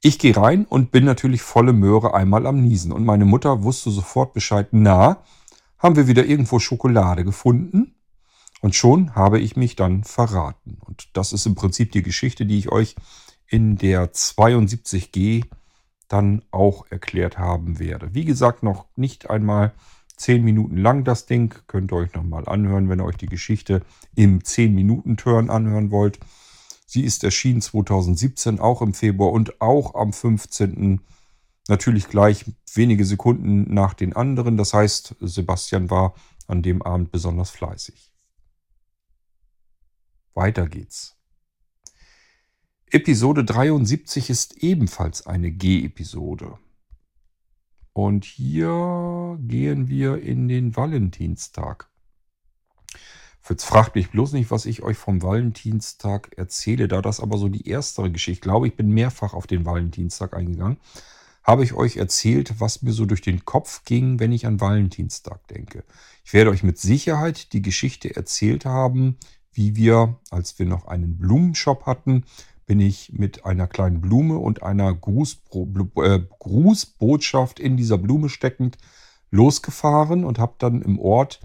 Ich 0.00 0.18
gehe 0.18 0.36
rein 0.36 0.64
und 0.64 0.92
bin 0.92 1.04
natürlich 1.04 1.42
volle 1.42 1.72
Möhre 1.72 2.14
einmal 2.14 2.46
am 2.46 2.62
Niesen. 2.62 2.92
Und 2.92 3.04
meine 3.04 3.24
Mutter 3.24 3.62
wusste 3.64 3.90
sofort 3.90 4.32
Bescheid, 4.32 4.68
na, 4.70 5.22
haben 5.78 5.96
wir 5.96 6.06
wieder 6.06 6.24
irgendwo 6.24 6.58
Schokolade 6.58 7.24
gefunden? 7.24 7.94
Und 8.60 8.74
schon 8.74 9.14
habe 9.14 9.38
ich 9.38 9.56
mich 9.56 9.76
dann 9.76 10.04
verraten. 10.04 10.78
Und 10.84 11.08
das 11.12 11.32
ist 11.32 11.46
im 11.46 11.54
Prinzip 11.54 11.92
die 11.92 12.02
Geschichte, 12.02 12.46
die 12.46 12.58
ich 12.58 12.70
euch 12.70 12.96
in 13.48 13.76
der 13.76 14.12
72G 14.12 15.44
dann 16.08 16.42
auch 16.50 16.86
erklärt 16.90 17.38
haben 17.38 17.78
werde. 17.78 18.14
Wie 18.14 18.24
gesagt, 18.24 18.62
noch 18.62 18.86
nicht 18.96 19.28
einmal 19.30 19.74
10 20.16 20.42
Minuten 20.42 20.76
lang 20.76 21.04
das 21.04 21.26
Ding. 21.26 21.54
Könnt 21.66 21.92
ihr 21.92 21.96
euch 21.96 22.14
nochmal 22.14 22.48
anhören, 22.48 22.88
wenn 22.88 23.00
ihr 23.00 23.04
euch 23.04 23.16
die 23.16 23.26
Geschichte 23.26 23.82
im 24.14 24.40
10-Minuten-Turn 24.40 25.50
anhören 25.50 25.90
wollt. 25.90 26.18
Sie 26.86 27.04
ist 27.04 27.24
erschienen 27.24 27.60
2017, 27.60 28.60
auch 28.60 28.82
im 28.82 28.94
Februar 28.94 29.32
und 29.32 29.60
auch 29.60 29.94
am 29.94 30.12
15. 30.12 31.00
Natürlich 31.68 32.08
gleich 32.08 32.46
wenige 32.72 33.04
Sekunden 33.04 33.72
nach 33.72 33.94
den 33.94 34.16
anderen. 34.16 34.56
Das 34.56 34.72
heißt, 34.72 35.16
Sebastian 35.20 35.90
war 35.90 36.14
an 36.46 36.62
dem 36.62 36.80
Abend 36.82 37.12
besonders 37.12 37.50
fleißig. 37.50 38.10
Weiter 40.34 40.66
geht's. 40.66 41.17
Episode 42.90 43.44
73 43.44 44.30
ist 44.30 44.62
ebenfalls 44.62 45.26
eine 45.26 45.50
G-Episode. 45.50 46.58
Und 47.92 48.24
hier 48.24 49.36
gehen 49.42 49.88
wir 49.88 50.22
in 50.22 50.48
den 50.48 50.74
Valentinstag. 50.74 51.90
Jetzt 53.46 53.64
fragt 53.64 53.94
mich 53.94 54.10
bloß 54.10 54.32
nicht, 54.32 54.50
was 54.50 54.64
ich 54.64 54.82
euch 54.82 54.96
vom 54.96 55.22
Valentinstag 55.22 56.32
erzähle, 56.38 56.88
da 56.88 57.02
das 57.02 57.20
aber 57.20 57.36
so 57.36 57.48
die 57.48 57.68
erstere 57.68 58.10
Geschichte, 58.10 58.38
ich 58.38 58.40
glaube, 58.40 58.68
ich 58.68 58.76
bin 58.76 58.90
mehrfach 58.90 59.34
auf 59.34 59.46
den 59.46 59.66
Valentinstag 59.66 60.34
eingegangen, 60.34 60.78
habe 61.44 61.64
ich 61.64 61.74
euch 61.74 61.98
erzählt, 61.98 62.58
was 62.58 62.80
mir 62.80 62.92
so 62.92 63.04
durch 63.04 63.22
den 63.22 63.44
Kopf 63.44 63.84
ging, 63.84 64.18
wenn 64.18 64.32
ich 64.32 64.46
an 64.46 64.60
Valentinstag 64.60 65.46
denke. 65.48 65.84
Ich 66.24 66.32
werde 66.32 66.50
euch 66.50 66.62
mit 66.62 66.78
Sicherheit 66.78 67.52
die 67.52 67.62
Geschichte 67.62 68.16
erzählt 68.16 68.64
haben, 68.64 69.18
wie 69.52 69.76
wir, 69.76 70.18
als 70.30 70.58
wir 70.58 70.66
noch 70.66 70.86
einen 70.86 71.18
Blumenshop 71.18 71.84
hatten, 71.84 72.24
bin 72.68 72.80
ich 72.80 73.12
mit 73.14 73.46
einer 73.46 73.66
kleinen 73.66 74.02
Blume 74.02 74.38
und 74.38 74.62
einer 74.62 74.94
Grußbo 74.94 75.66
äh, 76.02 76.20
Grußbotschaft 76.38 77.58
in 77.58 77.78
dieser 77.78 77.96
Blume 77.96 78.28
steckend 78.28 78.76
losgefahren 79.30 80.24
und 80.24 80.38
habe 80.38 80.54
dann 80.58 80.82
im 80.82 80.98
Ort 81.00 81.40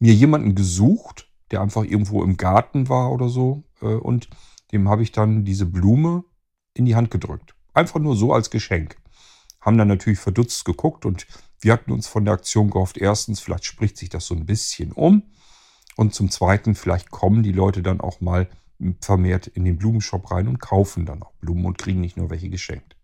mir 0.00 0.12
jemanden 0.12 0.56
gesucht, 0.56 1.30
der 1.52 1.60
einfach 1.60 1.84
irgendwo 1.84 2.24
im 2.24 2.36
Garten 2.36 2.88
war 2.88 3.12
oder 3.12 3.28
so. 3.28 3.62
Äh, 3.80 3.86
und 3.86 4.28
dem 4.72 4.88
habe 4.88 5.04
ich 5.04 5.12
dann 5.12 5.44
diese 5.44 5.64
Blume 5.64 6.24
in 6.74 6.84
die 6.84 6.96
Hand 6.96 7.12
gedrückt. 7.12 7.54
Einfach 7.72 8.00
nur 8.00 8.16
so 8.16 8.32
als 8.32 8.50
Geschenk. 8.50 8.96
Haben 9.60 9.78
dann 9.78 9.88
natürlich 9.88 10.18
verdutzt 10.18 10.64
geguckt 10.64 11.06
und 11.06 11.28
wir 11.60 11.72
hatten 11.72 11.92
uns 11.92 12.08
von 12.08 12.24
der 12.24 12.34
Aktion 12.34 12.70
gehofft, 12.70 12.98
erstens, 12.98 13.38
vielleicht 13.38 13.64
spricht 13.64 13.96
sich 13.96 14.08
das 14.08 14.26
so 14.26 14.34
ein 14.34 14.44
bisschen 14.44 14.90
um. 14.90 15.22
Und 15.96 16.14
zum 16.14 16.30
Zweiten, 16.30 16.74
vielleicht 16.74 17.12
kommen 17.12 17.44
die 17.44 17.52
Leute 17.52 17.82
dann 17.82 18.00
auch 18.00 18.20
mal 18.20 18.48
vermehrt 19.00 19.46
in 19.46 19.64
den 19.64 19.78
Blumenshop 19.78 20.30
rein 20.30 20.48
und 20.48 20.60
kaufen 20.60 21.06
dann 21.06 21.22
auch 21.22 21.32
Blumen 21.40 21.66
und 21.66 21.78
kriegen 21.78 22.00
nicht 22.00 22.16
nur 22.16 22.30
welche 22.30 22.48
geschenkt. 22.48 22.96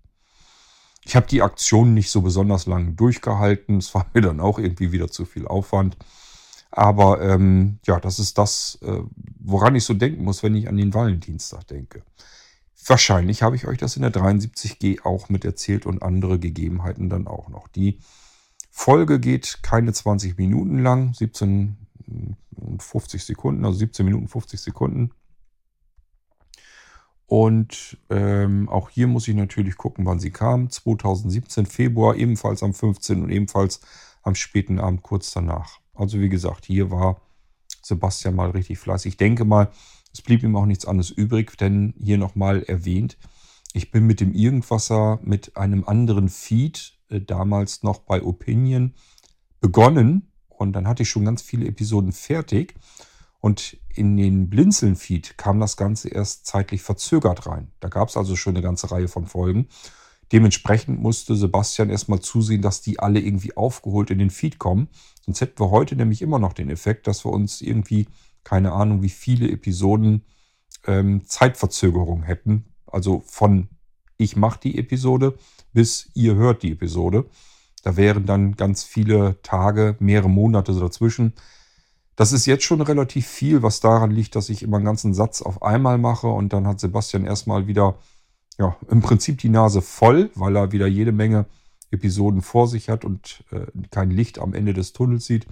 Ich 1.04 1.16
habe 1.16 1.26
die 1.26 1.42
Aktion 1.42 1.94
nicht 1.94 2.10
so 2.10 2.22
besonders 2.22 2.66
lange 2.66 2.92
durchgehalten. 2.92 3.78
Es 3.78 3.94
war 3.94 4.06
mir 4.14 4.22
dann 4.22 4.40
auch 4.40 4.58
irgendwie 4.58 4.92
wieder 4.92 5.08
zu 5.08 5.24
viel 5.24 5.46
Aufwand. 5.46 5.96
Aber 6.70 7.22
ähm, 7.22 7.78
ja, 7.86 8.00
das 8.00 8.18
ist 8.18 8.36
das, 8.36 8.78
äh, 8.82 9.00
woran 9.38 9.76
ich 9.76 9.84
so 9.84 9.94
denken 9.94 10.24
muss, 10.24 10.42
wenn 10.42 10.56
ich 10.56 10.68
an 10.68 10.76
den 10.76 10.92
Valentinstag 10.92 11.68
denke. 11.68 12.02
Wahrscheinlich 12.86 13.42
habe 13.42 13.56
ich 13.56 13.66
euch 13.66 13.78
das 13.78 13.96
in 13.96 14.02
der 14.02 14.12
73G 14.12 15.04
auch 15.04 15.28
mit 15.28 15.44
erzählt 15.44 15.86
und 15.86 16.02
andere 16.02 16.38
Gegebenheiten 16.38 17.08
dann 17.08 17.26
auch 17.26 17.48
noch. 17.48 17.68
Die 17.68 18.00
Folge 18.70 19.20
geht 19.20 19.60
keine 19.62 19.92
20 19.92 20.36
Minuten 20.36 20.82
lang, 20.82 21.14
17 21.14 21.76
und 22.56 22.82
50 22.82 23.24
Sekunden, 23.24 23.64
also 23.64 23.78
17 23.78 24.04
Minuten 24.04 24.28
50 24.28 24.60
Sekunden. 24.60 25.12
Und 27.26 27.96
ähm, 28.10 28.68
auch 28.68 28.90
hier 28.90 29.06
muss 29.06 29.28
ich 29.28 29.34
natürlich 29.34 29.76
gucken, 29.76 30.04
wann 30.06 30.18
sie 30.18 30.30
kam. 30.30 30.70
2017 30.70 31.66
Februar, 31.66 32.16
ebenfalls 32.16 32.62
am 32.62 32.74
15. 32.74 33.22
und 33.22 33.30
ebenfalls 33.30 33.80
am 34.22 34.34
späten 34.34 34.78
Abend 34.78 35.02
kurz 35.02 35.30
danach. 35.32 35.80
Also 35.94 36.20
wie 36.20 36.28
gesagt, 36.28 36.66
hier 36.66 36.90
war 36.90 37.20
Sebastian 37.82 38.34
mal 38.34 38.50
richtig 38.50 38.78
fleißig. 38.78 39.12
Ich 39.12 39.16
denke 39.16 39.44
mal, 39.44 39.70
es 40.12 40.22
blieb 40.22 40.42
ihm 40.42 40.56
auch 40.56 40.66
nichts 40.66 40.86
anderes 40.86 41.10
übrig, 41.10 41.56
denn 41.56 41.94
hier 41.98 42.18
nochmal 42.18 42.62
erwähnt, 42.62 43.16
ich 43.72 43.90
bin 43.90 44.06
mit 44.06 44.20
dem 44.20 44.32
Irgendwasser 44.32 45.18
mit 45.22 45.56
einem 45.56 45.84
anderen 45.84 46.28
Feed, 46.28 46.96
äh, 47.08 47.20
damals 47.20 47.82
noch 47.82 47.98
bei 47.98 48.22
Opinion, 48.22 48.94
begonnen. 49.60 50.30
Und 50.48 50.74
dann 50.74 50.86
hatte 50.86 51.02
ich 51.02 51.10
schon 51.10 51.24
ganz 51.24 51.42
viele 51.42 51.66
Episoden 51.66 52.12
fertig. 52.12 52.74
Und 53.44 53.76
in 53.94 54.16
den 54.16 54.48
Blinzeln-Feed 54.48 55.36
kam 55.36 55.60
das 55.60 55.76
Ganze 55.76 56.08
erst 56.08 56.46
zeitlich 56.46 56.80
verzögert 56.80 57.46
rein. 57.46 57.70
Da 57.78 57.88
gab 57.88 58.08
es 58.08 58.16
also 58.16 58.36
schon 58.36 58.56
eine 58.56 58.62
ganze 58.62 58.90
Reihe 58.90 59.06
von 59.06 59.26
Folgen. 59.26 59.68
Dementsprechend 60.32 60.98
musste 60.98 61.36
Sebastian 61.36 61.90
erstmal 61.90 62.20
zusehen, 62.20 62.62
dass 62.62 62.80
die 62.80 63.00
alle 63.00 63.20
irgendwie 63.20 63.54
aufgeholt 63.54 64.10
in 64.10 64.18
den 64.18 64.30
Feed 64.30 64.58
kommen. 64.58 64.88
Sonst 65.26 65.42
hätten 65.42 65.60
wir 65.60 65.70
heute 65.70 65.94
nämlich 65.94 66.22
immer 66.22 66.38
noch 66.38 66.54
den 66.54 66.70
Effekt, 66.70 67.06
dass 67.06 67.26
wir 67.26 67.32
uns 67.32 67.60
irgendwie, 67.60 68.08
keine 68.44 68.72
Ahnung, 68.72 69.02
wie 69.02 69.10
viele 69.10 69.50
Episoden 69.50 70.24
ähm, 70.86 71.26
Zeitverzögerung 71.26 72.22
hätten. 72.22 72.64
Also 72.86 73.22
von 73.26 73.68
ich 74.16 74.36
mache 74.36 74.60
die 74.60 74.78
Episode 74.78 75.36
bis 75.74 76.08
ihr 76.14 76.36
hört 76.36 76.62
die 76.62 76.72
Episode. 76.72 77.26
Da 77.82 77.98
wären 77.98 78.24
dann 78.24 78.56
ganz 78.56 78.84
viele 78.84 79.36
Tage, 79.42 79.96
mehrere 79.98 80.30
Monate 80.30 80.72
dazwischen. 80.72 81.34
Das 82.16 82.32
ist 82.32 82.46
jetzt 82.46 82.64
schon 82.64 82.80
relativ 82.80 83.26
viel, 83.26 83.62
was 83.62 83.80
daran 83.80 84.10
liegt, 84.10 84.36
dass 84.36 84.48
ich 84.48 84.62
immer 84.62 84.76
einen 84.76 84.86
ganzen 84.86 85.14
Satz 85.14 85.42
auf 85.42 85.62
einmal 85.62 85.98
mache 85.98 86.28
und 86.28 86.52
dann 86.52 86.66
hat 86.66 86.80
Sebastian 86.80 87.24
erstmal 87.24 87.66
wieder, 87.66 87.98
ja, 88.58 88.76
im 88.88 89.00
Prinzip 89.02 89.38
die 89.38 89.48
Nase 89.48 89.82
voll, 89.82 90.30
weil 90.34 90.56
er 90.56 90.72
wieder 90.72 90.86
jede 90.86 91.12
Menge 91.12 91.46
Episoden 91.90 92.42
vor 92.42 92.68
sich 92.68 92.88
hat 92.88 93.04
und 93.04 93.44
äh, 93.50 93.66
kein 93.90 94.10
Licht 94.10 94.38
am 94.38 94.54
Ende 94.54 94.74
des 94.74 94.92
Tunnels 94.92 95.26
sieht. 95.26 95.46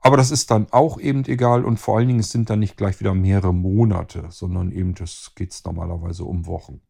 Aber 0.00 0.16
das 0.16 0.32
ist 0.32 0.50
dann 0.50 0.66
auch 0.72 0.98
eben 0.98 1.24
egal 1.26 1.64
und 1.64 1.78
vor 1.78 1.96
allen 1.96 2.08
Dingen 2.08 2.20
es 2.20 2.30
sind 2.30 2.50
dann 2.50 2.58
nicht 2.58 2.76
gleich 2.76 2.98
wieder 2.98 3.14
mehrere 3.14 3.54
Monate, 3.54 4.26
sondern 4.30 4.72
eben 4.72 4.94
es 5.00 5.32
geht 5.36 5.56
normalerweise 5.64 6.24
um 6.24 6.46
Wochen. 6.46 6.80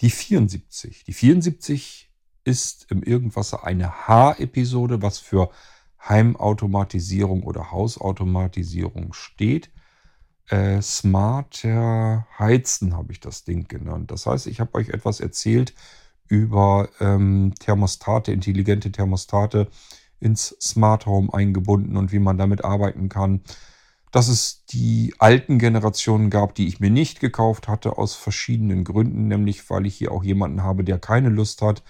Die 0.00 0.10
74. 0.10 1.04
Die 1.04 1.12
74 1.12 2.12
ist 2.44 2.90
im 2.90 3.02
Irgendwasser 3.02 3.64
eine 3.64 4.08
H-Episode, 4.08 5.02
was 5.02 5.18
für 5.18 5.50
Heimautomatisierung 6.00 7.42
oder 7.42 7.70
Hausautomatisierung 7.70 9.12
steht. 9.12 9.70
Äh, 10.48 10.80
smarter 10.80 12.26
Heizen 12.38 12.96
habe 12.96 13.12
ich 13.12 13.20
das 13.20 13.44
Ding 13.44 13.66
genannt. 13.66 14.10
Das 14.10 14.26
heißt, 14.26 14.46
ich 14.46 14.60
habe 14.60 14.74
euch 14.76 14.90
etwas 14.90 15.20
erzählt 15.20 15.74
über 16.28 16.88
ähm, 17.00 17.52
Thermostate, 17.58 18.32
intelligente 18.32 18.92
Thermostate 18.92 19.68
ins 20.20 20.56
Smart 20.60 21.06
Home 21.06 21.32
eingebunden 21.32 21.96
und 21.96 22.12
wie 22.12 22.18
man 22.18 22.38
damit 22.38 22.64
arbeiten 22.64 23.08
kann. 23.08 23.42
Dass 24.12 24.28
es 24.28 24.64
die 24.66 25.14
alten 25.18 25.58
Generationen 25.58 26.30
gab, 26.30 26.54
die 26.54 26.68
ich 26.68 26.80
mir 26.80 26.90
nicht 26.90 27.20
gekauft 27.20 27.68
hatte, 27.68 27.98
aus 27.98 28.14
verschiedenen 28.14 28.84
Gründen, 28.84 29.28
nämlich 29.28 29.68
weil 29.68 29.84
ich 29.84 29.96
hier 29.96 30.12
auch 30.12 30.24
jemanden 30.24 30.62
habe, 30.62 30.84
der 30.84 30.98
keine 30.98 31.28
Lust 31.28 31.60
hat, 31.60 31.82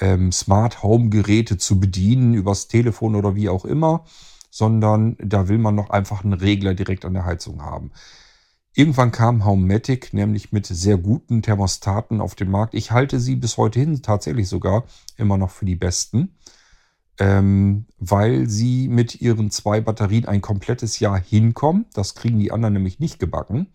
ähm, 0.00 0.32
Smart 0.32 0.82
Home 0.82 1.10
Geräte 1.10 1.56
zu 1.56 1.80
bedienen, 1.80 2.34
übers 2.34 2.68
Telefon 2.68 3.14
oder 3.14 3.34
wie 3.34 3.48
auch 3.48 3.64
immer, 3.64 4.04
sondern 4.50 5.16
da 5.18 5.48
will 5.48 5.58
man 5.58 5.74
noch 5.74 5.90
einfach 5.90 6.24
einen 6.24 6.32
Regler 6.32 6.74
direkt 6.74 7.04
an 7.04 7.14
der 7.14 7.24
Heizung 7.24 7.62
haben. 7.62 7.90
Irgendwann 8.76 9.12
kam 9.12 9.44
Homematic, 9.44 10.12
nämlich 10.12 10.50
mit 10.50 10.66
sehr 10.66 10.96
guten 10.96 11.42
Thermostaten 11.42 12.20
auf 12.20 12.34
den 12.34 12.50
Markt. 12.50 12.74
Ich 12.74 12.90
halte 12.90 13.20
sie 13.20 13.36
bis 13.36 13.56
heute 13.56 13.78
hin 13.78 14.02
tatsächlich 14.02 14.48
sogar 14.48 14.84
immer 15.16 15.38
noch 15.38 15.50
für 15.50 15.64
die 15.64 15.76
besten, 15.76 16.36
ähm, 17.20 17.86
weil 17.98 18.48
sie 18.48 18.88
mit 18.88 19.20
ihren 19.20 19.52
zwei 19.52 19.80
Batterien 19.80 20.26
ein 20.26 20.40
komplettes 20.40 20.98
Jahr 20.98 21.20
hinkommen. 21.20 21.86
Das 21.94 22.16
kriegen 22.16 22.40
die 22.40 22.50
anderen 22.50 22.74
nämlich 22.74 22.98
nicht 22.98 23.20
gebacken. 23.20 23.68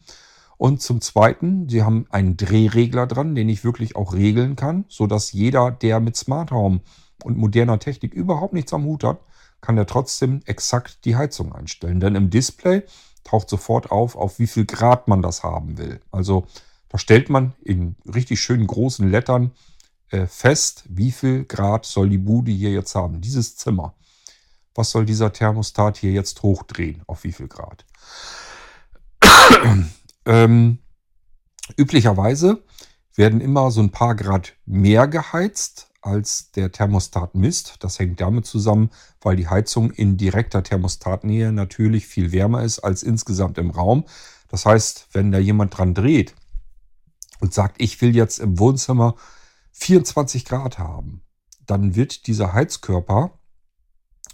Und 0.59 0.81
zum 0.81 0.99
Zweiten, 0.99 1.69
sie 1.69 1.83
haben 1.83 2.05
einen 2.09 2.35
Drehregler 2.35 3.07
dran, 3.07 3.33
den 3.33 3.47
ich 3.47 3.63
wirklich 3.63 3.95
auch 3.95 4.13
regeln 4.13 4.57
kann, 4.57 4.83
sodass 4.89 5.31
jeder, 5.31 5.71
der 5.71 6.01
mit 6.01 6.17
Smart 6.17 6.51
Home 6.51 6.81
und 7.23 7.37
moderner 7.37 7.79
Technik 7.79 8.13
überhaupt 8.13 8.53
nichts 8.53 8.73
am 8.73 8.83
Hut 8.83 9.05
hat, 9.05 9.21
kann 9.61 9.77
er 9.77 9.85
trotzdem 9.85 10.41
exakt 10.45 11.05
die 11.05 11.15
Heizung 11.15 11.53
einstellen. 11.53 12.01
Denn 12.01 12.15
im 12.15 12.29
Display 12.29 12.83
taucht 13.23 13.49
sofort 13.49 13.89
auf, 13.89 14.17
auf 14.17 14.37
wie 14.37 14.47
viel 14.47 14.65
Grad 14.65 15.07
man 15.07 15.21
das 15.21 15.43
haben 15.43 15.77
will. 15.77 16.01
Also 16.11 16.45
da 16.89 16.97
stellt 16.97 17.29
man 17.29 17.53
in 17.63 17.95
richtig 18.13 18.41
schönen 18.41 18.67
großen 18.67 19.09
Lettern 19.09 19.51
äh, 20.09 20.27
fest, 20.27 20.83
wie 20.89 21.13
viel 21.13 21.45
Grad 21.45 21.85
soll 21.85 22.09
die 22.09 22.17
Bude 22.17 22.51
hier 22.51 22.71
jetzt 22.71 22.95
haben, 22.95 23.21
dieses 23.21 23.55
Zimmer. 23.55 23.93
Was 24.75 24.91
soll 24.91 25.05
dieser 25.05 25.31
Thermostat 25.31 25.95
hier 25.95 26.11
jetzt 26.11 26.43
hochdrehen, 26.43 27.01
auf 27.07 27.23
wie 27.23 27.31
viel 27.31 27.47
Grad? 27.47 27.85
Ähm, 30.29 30.77
üblicherweise 31.75 32.63
werden 33.15 33.41
immer 33.41 33.71
so 33.71 33.81
ein 33.81 33.89
paar 33.89 34.15
Grad 34.15 34.53
mehr 34.67 35.07
geheizt, 35.07 35.87
als 36.01 36.51
der 36.51 36.71
Thermostat 36.71 37.33
misst. 37.33 37.77
Das 37.79 37.97
hängt 37.97 38.21
damit 38.21 38.45
zusammen, 38.45 38.91
weil 39.21 39.35
die 39.35 39.47
Heizung 39.47 39.89
in 39.89 40.17
direkter 40.17 40.61
Thermostatnähe 40.61 41.51
natürlich 41.51 42.05
viel 42.05 42.31
wärmer 42.31 42.61
ist 42.61 42.77
als 42.79 43.01
insgesamt 43.01 43.57
im 43.57 43.71
Raum. 43.71 44.05
Das 44.49 44.67
heißt, 44.67 45.07
wenn 45.13 45.31
da 45.31 45.39
jemand 45.39 45.75
dran 45.75 45.95
dreht 45.95 46.35
und 47.39 47.51
sagt, 47.51 47.81
ich 47.81 47.99
will 47.99 48.15
jetzt 48.15 48.37
im 48.37 48.59
Wohnzimmer 48.59 49.15
24 49.71 50.45
Grad 50.45 50.77
haben, 50.77 51.23
dann 51.65 51.95
wird 51.95 52.27
dieser 52.27 52.53
Heizkörper 52.53 53.31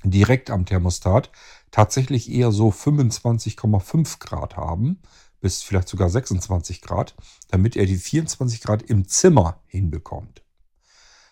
direkt 0.03 0.51
am 0.51 0.65
Thermostat 0.65 1.31
tatsächlich 1.71 2.29
eher 2.29 2.51
so 2.51 2.67
25,5 2.67 4.19
Grad 4.19 4.57
haben 4.57 4.99
bis 5.45 5.61
vielleicht 5.61 5.87
sogar 5.89 6.09
26 6.09 6.81
Grad, 6.81 7.13
damit 7.51 7.75
er 7.75 7.85
die 7.85 7.97
24 7.97 8.61
Grad 8.61 8.81
im 8.81 9.07
Zimmer 9.07 9.59
hinbekommt. 9.67 10.41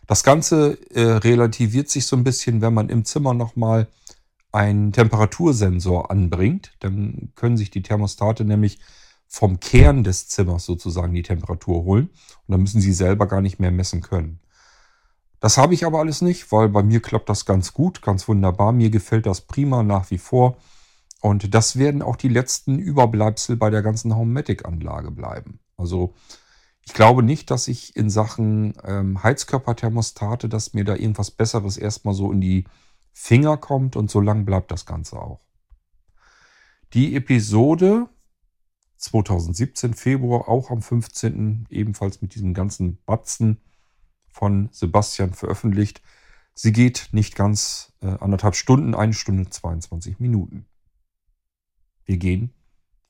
Das 0.05 0.23
Ganze 0.23 0.77
äh, 0.91 1.01
relativiert 1.01 1.89
sich 1.89 2.05
so 2.05 2.15
ein 2.15 2.23
bisschen, 2.23 2.61
wenn 2.61 2.75
man 2.75 2.89
im 2.89 3.05
Zimmer 3.05 3.33
nochmal 3.33 3.87
einen 4.51 4.91
Temperatursensor 4.91 6.11
anbringt. 6.11 6.73
Dann 6.81 7.31
können 7.33 7.57
sich 7.57 7.71
die 7.71 7.81
Thermostate 7.81 8.45
nämlich 8.45 8.77
vom 9.27 9.59
Kern 9.59 10.03
des 10.03 10.27
Zimmers 10.27 10.65
sozusagen 10.65 11.15
die 11.15 11.23
Temperatur 11.23 11.83
holen. 11.83 12.11
Und 12.45 12.51
dann 12.51 12.61
müssen 12.61 12.81
Sie 12.81 12.93
selber 12.93 13.25
gar 13.27 13.41
nicht 13.41 13.57
mehr 13.57 13.71
messen 13.71 14.01
können. 14.01 14.39
Das 15.39 15.57
habe 15.57 15.73
ich 15.73 15.87
aber 15.87 15.97
alles 15.97 16.21
nicht, 16.21 16.51
weil 16.51 16.69
bei 16.69 16.83
mir 16.83 17.01
klappt 17.01 17.29
das 17.29 17.45
ganz 17.45 17.73
gut, 17.73 18.03
ganz 18.03 18.27
wunderbar. 18.27 18.73
Mir 18.73 18.91
gefällt 18.91 19.25
das 19.25 19.41
prima 19.41 19.81
nach 19.81 20.11
wie 20.11 20.19
vor. 20.19 20.57
Und 21.23 21.53
das 21.53 21.77
werden 21.79 22.01
auch 22.01 22.17
die 22.17 22.27
letzten 22.27 22.79
Überbleibsel 22.79 23.55
bei 23.55 23.69
der 23.69 23.81
ganzen 23.81 24.13
Homematic-Anlage 24.13 25.09
bleiben. 25.09 25.61
Also 25.77 26.13
ich 26.85 26.91
glaube 26.91 27.23
nicht, 27.23 27.49
dass 27.49 27.69
ich 27.69 27.95
in 27.95 28.09
Sachen 28.09 28.73
ähm, 28.83 29.23
Heizkörperthermostate, 29.23 30.49
dass 30.49 30.73
mir 30.73 30.83
da 30.83 30.95
irgendwas 30.95 31.31
Besseres 31.31 31.77
erstmal 31.77 32.13
so 32.13 32.33
in 32.33 32.41
die 32.41 32.65
Finger 33.13 33.55
kommt 33.55 33.95
und 33.95 34.11
so 34.11 34.19
lang 34.19 34.43
bleibt 34.43 34.69
das 34.69 34.85
Ganze 34.85 35.15
auch. 35.15 35.39
Die 36.91 37.15
Episode 37.15 38.09
2017 38.97 39.93
Februar, 39.93 40.49
auch 40.49 40.71
am 40.71 40.81
15. 40.81 41.67
ebenfalls 41.69 42.21
mit 42.21 42.35
diesem 42.35 42.53
ganzen 42.53 42.97
Batzen 43.05 43.61
von 44.27 44.67
Sebastian 44.73 45.31
veröffentlicht. 45.31 46.01
Sie 46.53 46.73
geht 46.73 47.11
nicht 47.13 47.37
ganz 47.37 47.93
äh, 48.01 48.07
anderthalb 48.07 48.55
Stunden, 48.55 48.93
eine 48.93 49.13
Stunde 49.13 49.49
22 49.49 50.19
Minuten. 50.19 50.65
Wir 52.05 52.17
gehen 52.17 52.53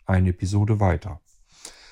eine 0.06 0.30
Episode 0.30 0.80
weiter. 0.80 1.22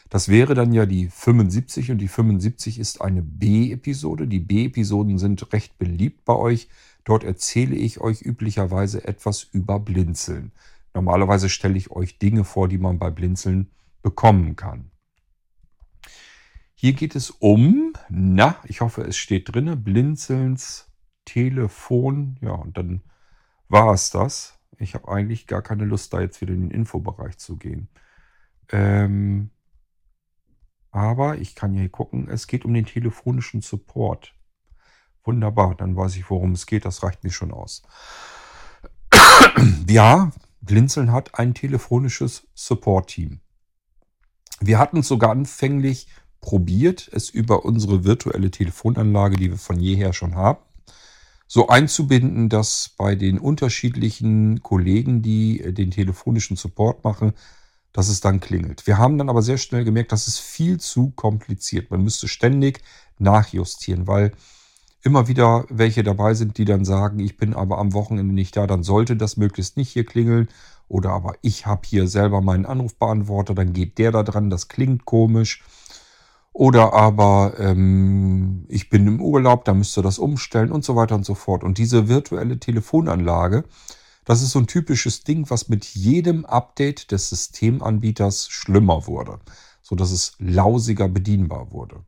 Das 0.09 0.27
wäre 0.27 0.55
dann 0.55 0.73
ja 0.73 0.85
die 0.85 1.07
75 1.07 1.91
und 1.91 1.99
die 1.99 2.09
75 2.09 2.79
ist 2.79 3.01
eine 3.01 3.21
B-Episode. 3.21 4.27
Die 4.27 4.41
B-Episoden 4.41 5.17
sind 5.17 5.53
recht 5.53 5.77
beliebt 5.77 6.25
bei 6.25 6.35
euch. 6.35 6.67
Dort 7.05 7.23
erzähle 7.23 7.75
ich 7.75 8.01
euch 8.01 8.21
üblicherweise 8.21 9.07
etwas 9.07 9.43
über 9.43 9.79
Blinzeln. 9.79 10.51
Normalerweise 10.93 11.47
stelle 11.49 11.77
ich 11.77 11.91
euch 11.91 12.19
Dinge 12.19 12.43
vor, 12.43 12.67
die 12.67 12.77
man 12.77 12.99
bei 12.99 13.09
Blinzeln 13.09 13.71
bekommen 14.01 14.57
kann. 14.57 14.91
Hier 16.75 16.93
geht 16.93 17.15
es 17.15 17.29
um, 17.29 17.93
na, 18.09 18.57
ich 18.65 18.81
hoffe, 18.81 19.03
es 19.03 19.15
steht 19.15 19.53
drin, 19.53 19.81
Blinzelns 19.83 20.91
Telefon. 21.23 22.37
Ja, 22.41 22.51
und 22.51 22.77
dann 22.77 23.01
war 23.69 23.93
es 23.93 24.09
das. 24.09 24.59
Ich 24.81 24.95
habe 24.95 25.09
eigentlich 25.09 25.47
gar 25.47 25.61
keine 25.61 25.85
Lust, 25.85 26.13
da 26.13 26.21
jetzt 26.21 26.41
wieder 26.41 26.53
in 26.53 26.61
den 26.61 26.71
Infobereich 26.71 27.37
zu 27.37 27.57
gehen. 27.57 27.87
Ähm, 28.69 29.51
aber 30.91 31.37
ich 31.37 31.55
kann 31.55 31.73
hier 31.73 31.89
gucken, 31.89 32.27
es 32.29 32.47
geht 32.47 32.65
um 32.65 32.73
den 32.73 32.85
telefonischen 32.85 33.61
Support. 33.61 34.33
Wunderbar, 35.23 35.75
dann 35.75 35.95
weiß 35.95 36.15
ich, 36.15 36.29
worum 36.29 36.53
es 36.53 36.65
geht. 36.65 36.85
Das 36.85 37.03
reicht 37.03 37.23
mir 37.23 37.31
schon 37.31 37.51
aus. 37.51 37.83
ja, 39.87 40.31
Blinzeln 40.61 41.11
hat 41.11 41.37
ein 41.39 41.53
telefonisches 41.53 42.47
Support-Team. 42.53 43.39
Wir 44.59 44.79
hatten 44.79 45.01
sogar 45.01 45.31
anfänglich 45.31 46.07
probiert, 46.39 47.09
es 47.13 47.29
über 47.29 47.65
unsere 47.65 48.03
virtuelle 48.03 48.51
Telefonanlage, 48.51 49.37
die 49.37 49.51
wir 49.51 49.57
von 49.57 49.79
jeher 49.79 50.13
schon 50.13 50.35
haben, 50.35 50.59
so 51.53 51.67
einzubinden, 51.67 52.47
dass 52.47 52.91
bei 52.97 53.13
den 53.15 53.37
unterschiedlichen 53.37 54.63
Kollegen, 54.63 55.21
die 55.21 55.73
den 55.73 55.91
telefonischen 55.91 56.55
Support 56.55 57.03
machen, 57.03 57.33
dass 57.91 58.07
es 58.07 58.21
dann 58.21 58.39
klingelt. 58.39 58.87
Wir 58.87 58.97
haben 58.97 59.17
dann 59.17 59.27
aber 59.27 59.41
sehr 59.41 59.57
schnell 59.57 59.83
gemerkt, 59.83 60.13
das 60.13 60.29
ist 60.29 60.39
viel 60.39 60.79
zu 60.79 61.09
kompliziert. 61.09 61.91
Man 61.91 62.05
müsste 62.05 62.29
ständig 62.29 62.79
nachjustieren, 63.19 64.07
weil 64.07 64.31
immer 65.03 65.27
wieder 65.27 65.65
welche 65.67 66.03
dabei 66.03 66.35
sind, 66.35 66.57
die 66.57 66.63
dann 66.63 66.85
sagen, 66.85 67.19
ich 67.19 67.35
bin 67.35 67.53
aber 67.53 67.79
am 67.79 67.91
Wochenende 67.91 68.33
nicht 68.33 68.55
da, 68.55 68.65
dann 68.65 68.83
sollte 68.83 69.17
das 69.17 69.35
möglichst 69.35 69.75
nicht 69.75 69.89
hier 69.89 70.05
klingeln. 70.05 70.47
Oder 70.87 71.09
aber 71.09 71.33
ich 71.41 71.65
habe 71.65 71.81
hier 71.85 72.07
selber 72.07 72.39
meinen 72.39 72.65
Anrufbeantworter, 72.65 73.55
dann 73.55 73.73
geht 73.73 73.97
der 73.97 74.13
da 74.13 74.23
dran, 74.23 74.49
das 74.49 74.69
klingt 74.69 75.03
komisch. 75.03 75.61
Oder 76.53 76.93
aber 76.93 77.55
ähm, 77.59 78.65
ich 78.67 78.89
bin 78.89 79.07
im 79.07 79.21
Urlaub, 79.21 79.63
da 79.65 79.73
müsst 79.73 79.97
ihr 79.97 80.03
das 80.03 80.19
umstellen 80.19 80.71
und 80.71 80.83
so 80.83 80.95
weiter 80.95 81.15
und 81.15 81.25
so 81.25 81.33
fort. 81.33 81.63
Und 81.63 81.77
diese 81.77 82.09
virtuelle 82.09 82.59
Telefonanlage, 82.59 83.63
das 84.25 84.41
ist 84.41 84.51
so 84.51 84.59
ein 84.59 84.67
typisches 84.67 85.23
Ding, 85.23 85.49
was 85.49 85.69
mit 85.69 85.85
jedem 85.85 86.45
Update 86.45 87.11
des 87.11 87.29
Systemanbieters 87.29 88.49
schlimmer 88.49 89.07
wurde, 89.07 89.39
so 89.81 89.95
dass 89.95 90.11
es 90.11 90.33
lausiger 90.39 91.07
bedienbar 91.07 91.71
wurde. 91.71 92.03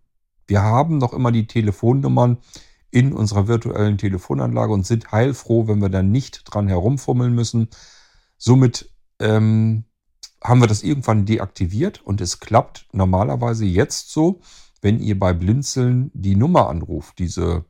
Wir 0.46 0.62
haben 0.62 0.98
noch 0.98 1.14
immer 1.14 1.32
die 1.32 1.48
Telefonnummern 1.48 2.38
in 2.92 3.14
unserer 3.14 3.48
virtuellen 3.48 3.98
Telefonanlage 3.98 4.74
und 4.74 4.86
sind 4.86 5.12
heilfroh, 5.12 5.68
wenn 5.68 5.82
wir 5.82 5.90
da 5.90 6.04
nicht 6.04 6.44
dran 6.46 6.68
herumfummeln 6.68 7.34
müssen. 7.34 7.70
Somit 8.38 8.94
ähm, 9.20 9.86
haben 10.44 10.62
wir 10.62 10.68
das 10.68 10.84
irgendwann 10.84 11.26
deaktiviert 11.26 12.02
und 12.04 12.22
es 12.22 12.40
klappt 12.40 12.88
normalerweise 12.92 13.66
jetzt 13.66 14.12
so, 14.12 14.42
wenn 14.82 15.00
ihr 15.00 15.18
bei 15.18 15.34
Blinzeln 15.34 16.12
die 16.14 16.36
Nummer 16.36 16.70
anruft, 16.70 17.20
diese 17.20 17.66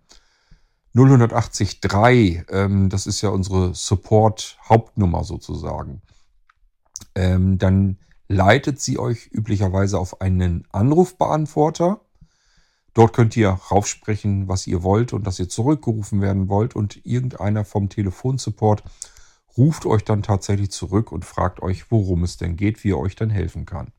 0183, 0.96 2.46
ähm, 2.50 2.90
das 2.90 3.08
ist 3.08 3.22
ja 3.22 3.30
unsere 3.30 3.74
Support-Hauptnummer 3.74 5.24
sozusagen, 5.24 6.02
ähm, 7.16 7.58
dann 7.58 7.98
leitet 8.28 8.80
sie 8.80 9.00
euch 9.00 9.30
üblicherweise 9.32 10.00
auf 10.00 10.22
einen 10.22 10.66
Anrufbeantworter. 10.72 12.02
Dort 12.94 13.14
könnt 13.14 13.36
ihr 13.36 13.50
raufsprechen, 13.50 14.48
was 14.48 14.68
ihr 14.68 14.84
wollt 14.84 15.14
und 15.14 15.26
dass 15.26 15.40
ihr 15.40 15.50
zurückgerufen 15.50 16.22
werden 16.22 16.48
wollt 16.48 16.76
und 16.76 17.04
irgendeiner 17.06 17.66
vom 17.66 17.90
Telefonsupport 17.90 18.84
ruft 19.58 19.86
euch 19.86 20.04
dann 20.04 20.24
tatsächlich 20.24 20.72
zurück 20.72 21.12
und 21.12 21.26
fragt 21.26 21.62
euch, 21.62 21.92
worum 21.92 22.24
es 22.24 22.38
denn 22.38 22.56
geht, 22.56 22.84
wie 22.84 22.92
er 22.92 23.00
euch 23.00 23.16
dann 23.16 23.30
helfen 23.30 23.66
kann. 23.66 23.92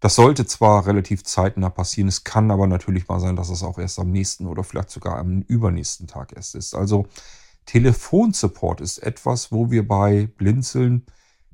Das 0.00 0.16
sollte 0.16 0.44
zwar 0.44 0.86
relativ 0.86 1.24
zeitnah 1.24 1.70
passieren, 1.70 2.08
es 2.08 2.24
kann 2.24 2.50
aber 2.50 2.66
natürlich 2.66 3.08
mal 3.08 3.20
sein, 3.20 3.36
dass 3.36 3.48
es 3.48 3.62
auch 3.62 3.78
erst 3.78 3.98
am 3.98 4.10
nächsten 4.10 4.46
oder 4.46 4.62
vielleicht 4.62 4.90
sogar 4.90 5.18
am 5.18 5.40
übernächsten 5.42 6.06
Tag 6.06 6.34
erst 6.36 6.54
ist. 6.54 6.74
Also 6.74 7.06
Telefonsupport 7.64 8.82
ist 8.82 8.98
etwas, 8.98 9.50
wo 9.50 9.70
wir 9.70 9.88
bei 9.88 10.26
Blinzeln 10.26 11.06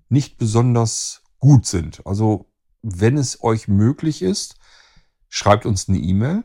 nicht 0.09 0.37
besonders 0.37 1.23
gut 1.39 1.67
sind. 1.67 2.05
Also 2.05 2.51
wenn 2.83 3.17
es 3.17 3.43
euch 3.43 3.69
möglich 3.69 4.23
ist, 4.23 4.57
schreibt 5.29 5.65
uns 5.65 5.89
eine 5.89 5.99
E-Mail, 5.99 6.43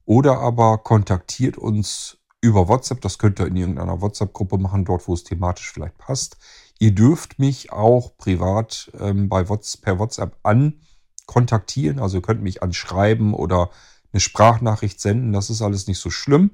oder 0.06 0.40
aber 0.40 0.80
kontaktiert 0.80 1.58
uns 1.58 2.18
über 2.42 2.68
WhatsApp. 2.68 3.02
Das 3.02 3.18
könnt 3.18 3.40
ihr 3.40 3.48
in 3.48 3.56
irgendeiner 3.56 4.02
WhatsApp-Gruppe 4.02 4.58
machen, 4.58 4.86
dort 4.86 5.08
wo 5.08 5.14
es 5.14 5.24
thematisch 5.24 5.72
vielleicht 5.72 5.98
passt. 5.98 6.38
Ihr 6.80 6.96
dürft 6.96 7.38
mich 7.38 7.72
auch 7.72 8.18
privat 8.18 8.92
ähm, 9.00 9.30
bei 9.30 9.48
WhatsApp, 9.48 9.82
per 9.82 10.00
WhatsApp 10.00 10.36
an 10.44 10.82
kontaktieren. 11.28 12.00
Also 12.00 12.18
ihr 12.18 12.22
könnt 12.22 12.42
mich 12.42 12.64
anschreiben 12.64 13.34
oder 13.34 13.70
eine 14.12 14.20
Sprachnachricht 14.20 15.00
senden. 15.00 15.32
Das 15.32 15.50
ist 15.50 15.62
alles 15.62 15.88
nicht 15.88 16.00
so 16.00 16.10
schlimm, 16.10 16.52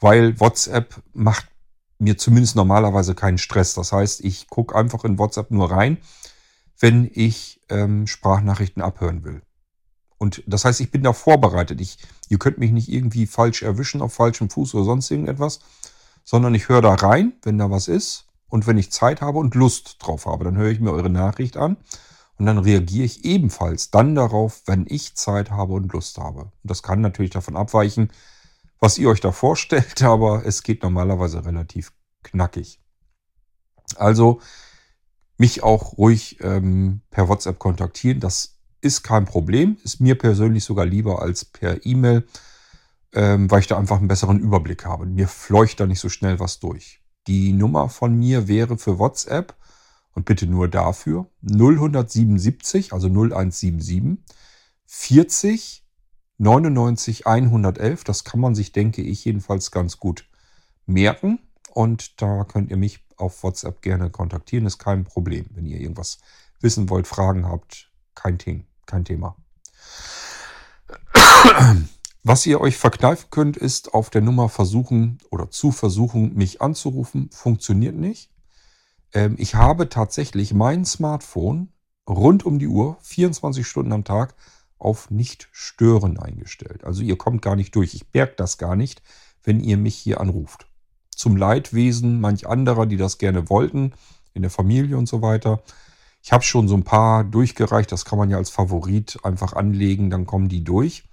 weil 0.00 0.38
WhatsApp 0.40 1.02
macht 1.12 1.48
mir 1.98 2.16
zumindest 2.16 2.56
normalerweise 2.56 3.14
keinen 3.14 3.38
Stress. 3.38 3.74
Das 3.74 3.92
heißt, 3.92 4.24
ich 4.24 4.48
gucke 4.48 4.74
einfach 4.74 5.04
in 5.04 5.18
WhatsApp 5.18 5.50
nur 5.50 5.70
rein, 5.70 5.98
wenn 6.78 7.10
ich 7.12 7.60
ähm, 7.68 8.06
Sprachnachrichten 8.06 8.82
abhören 8.82 9.24
will. 9.24 9.42
Und 10.18 10.42
das 10.46 10.64
heißt, 10.64 10.80
ich 10.80 10.90
bin 10.90 11.02
da 11.02 11.12
vorbereitet. 11.12 11.80
Ich, 11.80 11.98
ihr 12.28 12.38
könnt 12.38 12.58
mich 12.58 12.70
nicht 12.70 12.90
irgendwie 12.90 13.26
falsch 13.26 13.62
erwischen 13.62 14.00
auf 14.00 14.14
falschem 14.14 14.50
Fuß 14.50 14.74
oder 14.74 14.84
sonst 14.84 15.10
irgendetwas, 15.10 15.60
sondern 16.24 16.54
ich 16.54 16.68
höre 16.68 16.82
da 16.82 16.94
rein, 16.94 17.34
wenn 17.42 17.58
da 17.58 17.70
was 17.70 17.88
ist. 17.88 18.26
Und 18.48 18.66
wenn 18.66 18.78
ich 18.78 18.92
Zeit 18.92 19.20
habe 19.20 19.38
und 19.38 19.54
Lust 19.54 19.96
drauf 19.98 20.26
habe, 20.26 20.44
dann 20.44 20.56
höre 20.56 20.70
ich 20.70 20.80
mir 20.80 20.92
eure 20.92 21.10
Nachricht 21.10 21.56
an 21.56 21.76
und 22.38 22.46
dann 22.46 22.58
reagiere 22.58 23.04
ich 23.04 23.24
ebenfalls 23.24 23.90
dann 23.90 24.14
darauf, 24.14 24.62
wenn 24.66 24.86
ich 24.88 25.14
Zeit 25.16 25.50
habe 25.50 25.74
und 25.74 25.92
Lust 25.92 26.18
habe. 26.18 26.42
Und 26.42 26.52
das 26.62 26.82
kann 26.82 27.00
natürlich 27.00 27.30
davon 27.30 27.56
abweichen, 27.56 28.10
was 28.80 28.98
ihr 28.98 29.08
euch 29.08 29.20
da 29.20 29.32
vorstellt, 29.32 30.02
aber 30.04 30.44
es 30.44 30.62
geht 30.62 30.82
normalerweise 30.82 31.44
relativ 31.44 31.92
knackig. 32.22 32.80
Also 33.96 34.40
mich 35.36 35.62
auch 35.62 35.98
ruhig 35.98 36.38
ähm, 36.40 37.02
per 37.10 37.28
WhatsApp 37.28 37.58
kontaktieren. 37.58 38.20
Das 38.20 38.53
ist 38.84 39.02
kein 39.02 39.24
Problem, 39.24 39.78
ist 39.82 40.00
mir 40.00 40.16
persönlich 40.16 40.62
sogar 40.62 40.84
lieber 40.84 41.22
als 41.22 41.46
per 41.46 41.86
E-Mail, 41.86 42.28
ähm, 43.14 43.50
weil 43.50 43.60
ich 43.60 43.66
da 43.66 43.78
einfach 43.78 43.96
einen 43.96 44.08
besseren 44.08 44.38
Überblick 44.38 44.84
habe. 44.84 45.06
Mir 45.06 45.26
fleucht 45.26 45.80
da 45.80 45.86
nicht 45.86 46.00
so 46.00 46.10
schnell 46.10 46.38
was 46.38 46.60
durch. 46.60 47.00
Die 47.26 47.54
Nummer 47.54 47.88
von 47.88 48.14
mir 48.14 48.46
wäre 48.46 48.76
für 48.76 48.98
WhatsApp 48.98 49.56
und 50.12 50.26
bitte 50.26 50.46
nur 50.46 50.68
dafür 50.68 51.26
0177, 51.42 52.92
also 52.92 53.08
0177 53.08 54.18
40 54.86 55.82
99 56.36 57.26
111. 57.26 58.04
Das 58.04 58.24
kann 58.24 58.40
man 58.40 58.54
sich, 58.54 58.72
denke 58.72 59.00
ich, 59.00 59.24
jedenfalls 59.24 59.70
ganz 59.70 59.98
gut 59.98 60.28
merken. 60.84 61.38
Und 61.72 62.20
da 62.20 62.44
könnt 62.44 62.70
ihr 62.70 62.76
mich 62.76 63.02
auf 63.16 63.42
WhatsApp 63.42 63.80
gerne 63.80 64.10
kontaktieren. 64.10 64.66
Ist 64.66 64.78
kein 64.78 65.04
Problem. 65.04 65.46
Wenn 65.54 65.64
ihr 65.64 65.80
irgendwas 65.80 66.18
wissen 66.60 66.90
wollt, 66.90 67.06
Fragen 67.06 67.46
habt, 67.48 67.90
kein 68.14 68.36
Ding 68.36 68.66
kein 68.86 69.04
Thema. 69.04 69.36
Was 72.22 72.46
ihr 72.46 72.60
euch 72.60 72.78
verkneifen 72.78 73.28
könnt, 73.30 73.56
ist 73.56 73.92
auf 73.92 74.08
der 74.08 74.22
Nummer 74.22 74.48
versuchen 74.48 75.18
oder 75.30 75.50
zu 75.50 75.72
versuchen, 75.72 76.34
mich 76.34 76.62
anzurufen. 76.62 77.28
Funktioniert 77.30 77.94
nicht. 77.94 78.30
Ähm, 79.12 79.36
ich 79.38 79.54
habe 79.54 79.90
tatsächlich 79.90 80.54
mein 80.54 80.86
Smartphone 80.86 81.68
rund 82.08 82.46
um 82.46 82.58
die 82.58 82.68
Uhr, 82.68 82.96
24 83.02 83.66
Stunden 83.66 83.92
am 83.92 84.04
Tag, 84.04 84.34
auf 84.78 85.10
nicht 85.10 85.48
stören 85.52 86.18
eingestellt. 86.18 86.84
Also 86.84 87.02
ihr 87.02 87.16
kommt 87.16 87.42
gar 87.42 87.56
nicht 87.56 87.74
durch. 87.76 87.94
Ich 87.94 88.06
merke 88.12 88.34
das 88.36 88.58
gar 88.58 88.76
nicht, 88.76 89.02
wenn 89.42 89.60
ihr 89.60 89.76
mich 89.76 89.96
hier 89.96 90.20
anruft. 90.20 90.66
Zum 91.10 91.36
Leidwesen 91.36 92.20
manch 92.20 92.46
anderer, 92.46 92.86
die 92.86 92.96
das 92.96 93.18
gerne 93.18 93.48
wollten, 93.48 93.92
in 94.32 94.42
der 94.42 94.50
Familie 94.50 94.98
und 94.98 95.06
so 95.06 95.22
weiter. 95.22 95.62
Ich 96.24 96.32
habe 96.32 96.42
schon 96.42 96.68
so 96.68 96.74
ein 96.74 96.84
paar 96.84 97.22
durchgereicht, 97.22 97.92
das 97.92 98.06
kann 98.06 98.18
man 98.18 98.30
ja 98.30 98.38
als 98.38 98.48
Favorit 98.48 99.18
einfach 99.24 99.52
anlegen, 99.52 100.08
dann 100.08 100.24
kommen 100.24 100.48
die 100.48 100.64
durch. 100.64 101.04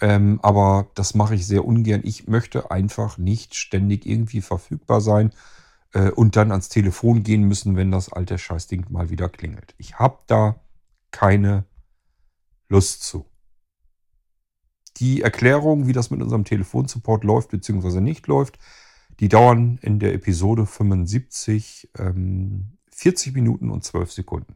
Ähm, 0.00 0.38
aber 0.44 0.92
das 0.94 1.16
mache 1.16 1.34
ich 1.34 1.44
sehr 1.44 1.64
ungern. 1.64 2.02
Ich 2.04 2.28
möchte 2.28 2.70
einfach 2.70 3.18
nicht 3.18 3.56
ständig 3.56 4.06
irgendwie 4.06 4.42
verfügbar 4.42 5.00
sein 5.00 5.32
äh, 5.92 6.10
und 6.10 6.36
dann 6.36 6.52
ans 6.52 6.68
Telefon 6.68 7.24
gehen 7.24 7.42
müssen, 7.42 7.74
wenn 7.74 7.90
das 7.90 8.12
alte 8.12 8.38
Scheißding 8.38 8.86
mal 8.90 9.10
wieder 9.10 9.28
klingelt. 9.28 9.74
Ich 9.76 9.98
habe 9.98 10.18
da 10.28 10.60
keine 11.10 11.64
Lust 12.68 13.02
zu. 13.02 13.26
Die 14.98 15.22
Erklärung, 15.22 15.88
wie 15.88 15.92
das 15.92 16.12
mit 16.12 16.22
unserem 16.22 16.44
Telefonsupport 16.44 17.24
läuft 17.24 17.50
bzw. 17.50 18.00
nicht 18.00 18.28
läuft, 18.28 18.60
die 19.18 19.28
dauern 19.28 19.80
in 19.82 19.98
der 19.98 20.14
Episode 20.14 20.64
75 20.64 21.90
ähm, 21.98 22.73
40 22.94 23.34
Minuten 23.34 23.70
und 23.70 23.84
12 23.84 24.12
Sekunden. 24.12 24.54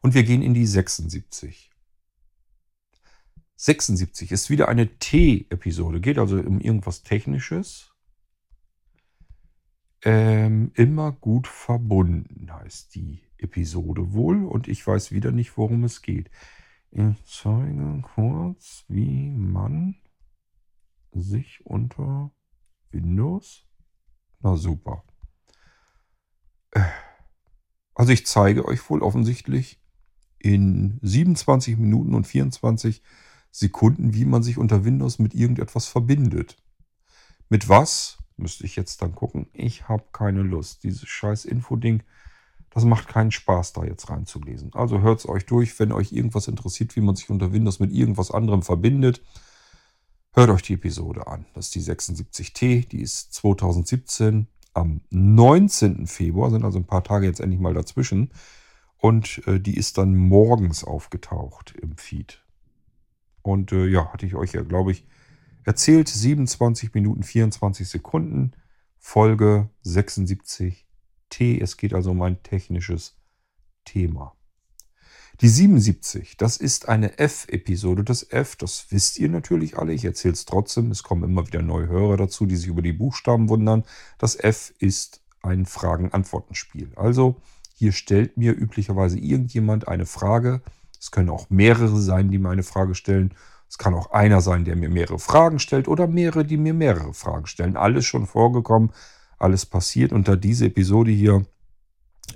Und 0.00 0.14
wir 0.14 0.24
gehen 0.24 0.42
in 0.42 0.54
die 0.54 0.66
76. 0.66 1.70
76 3.56 4.32
ist 4.32 4.50
wieder 4.50 4.68
eine 4.68 4.98
T-Episode, 4.98 6.00
geht 6.00 6.18
also 6.18 6.36
um 6.38 6.60
irgendwas 6.60 7.04
Technisches. 7.04 7.92
Ähm, 10.04 10.72
immer 10.74 11.12
gut 11.12 11.46
verbunden 11.46 12.52
heißt 12.52 12.96
die 12.96 13.22
Episode 13.38 14.12
wohl 14.12 14.44
und 14.44 14.66
ich 14.66 14.84
weiß 14.84 15.12
wieder 15.12 15.30
nicht, 15.30 15.56
worum 15.56 15.84
es 15.84 16.02
geht. 16.02 16.28
Ich 16.90 17.24
zeige 17.24 18.02
kurz, 18.02 18.84
wie 18.88 19.30
man 19.30 19.94
sich 21.12 21.64
unter 21.64 22.32
Windows. 22.90 23.64
Na 24.40 24.56
super. 24.56 25.04
Äh, 26.72 26.82
also 27.94 28.12
ich 28.12 28.26
zeige 28.26 28.66
euch 28.66 28.88
wohl 28.90 29.02
offensichtlich 29.02 29.80
in 30.38 30.98
27 31.02 31.78
Minuten 31.78 32.14
und 32.14 32.26
24 32.26 33.02
Sekunden, 33.50 34.14
wie 34.14 34.24
man 34.24 34.42
sich 34.42 34.58
unter 34.58 34.84
Windows 34.84 35.18
mit 35.18 35.34
irgendetwas 35.34 35.86
verbindet. 35.86 36.56
Mit 37.48 37.68
was? 37.68 38.18
Müsste 38.36 38.64
ich 38.64 38.76
jetzt 38.76 39.02
dann 39.02 39.14
gucken. 39.14 39.46
Ich 39.52 39.88
habe 39.88 40.04
keine 40.12 40.42
Lust. 40.42 40.82
Dieses 40.84 41.06
scheiß 41.06 41.44
Infoding, 41.44 42.02
das 42.70 42.84
macht 42.84 43.08
keinen 43.08 43.30
Spaß, 43.30 43.74
da 43.74 43.84
jetzt 43.84 44.08
reinzulesen. 44.08 44.72
Also 44.72 45.00
hört 45.02 45.20
es 45.20 45.28
euch 45.28 45.44
durch, 45.44 45.78
wenn 45.78 45.92
euch 45.92 46.12
irgendwas 46.12 46.48
interessiert, 46.48 46.96
wie 46.96 47.02
man 47.02 47.14
sich 47.14 47.28
unter 47.28 47.52
Windows 47.52 47.78
mit 47.78 47.92
irgendwas 47.92 48.30
anderem 48.30 48.62
verbindet. 48.62 49.22
Hört 50.32 50.48
euch 50.48 50.62
die 50.62 50.74
Episode 50.74 51.26
an. 51.26 51.44
Das 51.52 51.66
ist 51.66 51.74
die 51.74 51.82
76T, 51.82 52.88
die 52.88 53.02
ist 53.02 53.34
2017 53.34 54.48
am 54.74 55.02
19. 55.10 56.06
Februar, 56.06 56.50
sind 56.50 56.64
also 56.64 56.78
ein 56.78 56.86
paar 56.86 57.04
Tage 57.04 57.26
jetzt 57.26 57.40
endlich 57.40 57.60
mal 57.60 57.74
dazwischen. 57.74 58.30
Und 58.98 59.46
äh, 59.46 59.58
die 59.58 59.76
ist 59.76 59.98
dann 59.98 60.16
morgens 60.16 60.84
aufgetaucht 60.84 61.74
im 61.80 61.96
Feed. 61.96 62.44
Und 63.42 63.72
äh, 63.72 63.86
ja, 63.86 64.12
hatte 64.12 64.26
ich 64.26 64.34
euch 64.34 64.52
ja, 64.52 64.62
glaube 64.62 64.92
ich, 64.92 65.06
erzählt. 65.64 66.08
27 66.08 66.94
Minuten 66.94 67.22
24 67.22 67.88
Sekunden. 67.88 68.52
Folge 68.98 69.68
76 69.82 70.86
T. 71.28 71.60
Es 71.60 71.76
geht 71.76 71.94
also 71.94 72.12
um 72.12 72.22
ein 72.22 72.42
technisches 72.42 73.18
Thema. 73.84 74.36
Die 75.40 75.48
77, 75.48 76.36
das 76.36 76.56
ist 76.56 76.88
eine 76.88 77.18
F-Episode. 77.18 78.04
Das 78.04 78.30
F, 78.30 78.56
das 78.56 78.86
wisst 78.90 79.18
ihr 79.18 79.28
natürlich 79.28 79.78
alle. 79.78 79.92
Ich 79.92 80.04
erzähle 80.04 80.34
es 80.34 80.44
trotzdem. 80.44 80.90
Es 80.90 81.02
kommen 81.02 81.24
immer 81.24 81.46
wieder 81.46 81.62
neue 81.62 81.88
Hörer 81.88 82.16
dazu, 82.16 82.46
die 82.46 82.56
sich 82.56 82.68
über 82.68 82.82
die 82.82 82.92
Buchstaben 82.92 83.48
wundern. 83.48 83.84
Das 84.18 84.36
F 84.36 84.72
ist 84.78 85.20
ein 85.42 85.66
Fragen-Antworten-Spiel. 85.66 86.92
Also 86.96 87.40
hier 87.74 87.92
stellt 87.92 88.36
mir 88.36 88.52
üblicherweise 88.52 89.18
irgendjemand 89.18 89.88
eine 89.88 90.06
Frage. 90.06 90.60
Es 91.00 91.10
können 91.10 91.30
auch 91.30 91.50
mehrere 91.50 92.00
sein, 92.00 92.30
die 92.30 92.38
mir 92.38 92.50
eine 92.50 92.62
Frage 92.62 92.94
stellen. 92.94 93.34
Es 93.68 93.78
kann 93.78 93.94
auch 93.94 94.12
einer 94.12 94.40
sein, 94.40 94.64
der 94.64 94.76
mir 94.76 94.90
mehrere 94.90 95.18
Fragen 95.18 95.58
stellt 95.58 95.88
oder 95.88 96.06
mehrere, 96.06 96.44
die 96.44 96.58
mir 96.58 96.74
mehrere 96.74 97.14
Fragen 97.14 97.46
stellen. 97.46 97.76
Alles 97.76 98.04
schon 98.04 98.26
vorgekommen, 98.26 98.92
alles 99.38 99.66
passiert. 99.66 100.12
Und 100.12 100.28
da 100.28 100.36
diese 100.36 100.66
Episode 100.66 101.10
hier 101.10 101.44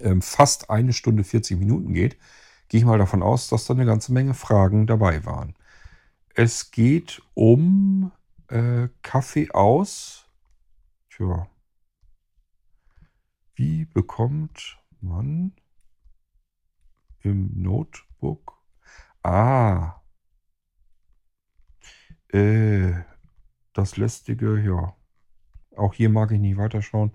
ähm, 0.03 0.23
fast 0.23 0.71
eine 0.71 0.93
Stunde 0.93 1.25
40 1.25 1.59
Minuten 1.59 1.93
geht, 1.93 2.17
gehe 2.69 2.81
ich 2.81 2.87
mal 2.87 2.99
davon 2.99 3.23
aus, 3.23 3.49
dass 3.49 3.67
da 3.67 3.75
eine 3.75 3.87
ganze 3.87 4.13
Menge 4.13 4.35
Fragen 4.35 4.87
dabei 4.87 5.25
waren. 5.25 5.55
Es 6.35 6.71
geht 6.71 7.23
um 7.35 8.13
äh, 8.49 8.89
Kaffee 9.03 9.51
aus. 9.53 10.29
Tja. 11.11 11.49
Wie 13.55 13.87
bekommt 13.87 14.79
man 15.01 15.53
im 17.21 17.51
Notebook? 17.63 18.53
Ah. 19.23 20.03
Äh, 22.29 22.93
das 23.73 23.97
lästige, 23.97 24.61
ja. 24.61 24.95
Auch 25.77 25.95
hier 25.95 26.11
mag 26.11 26.31
ich 26.33 26.41
nicht 26.41 26.57
weiterschauen 26.57 27.13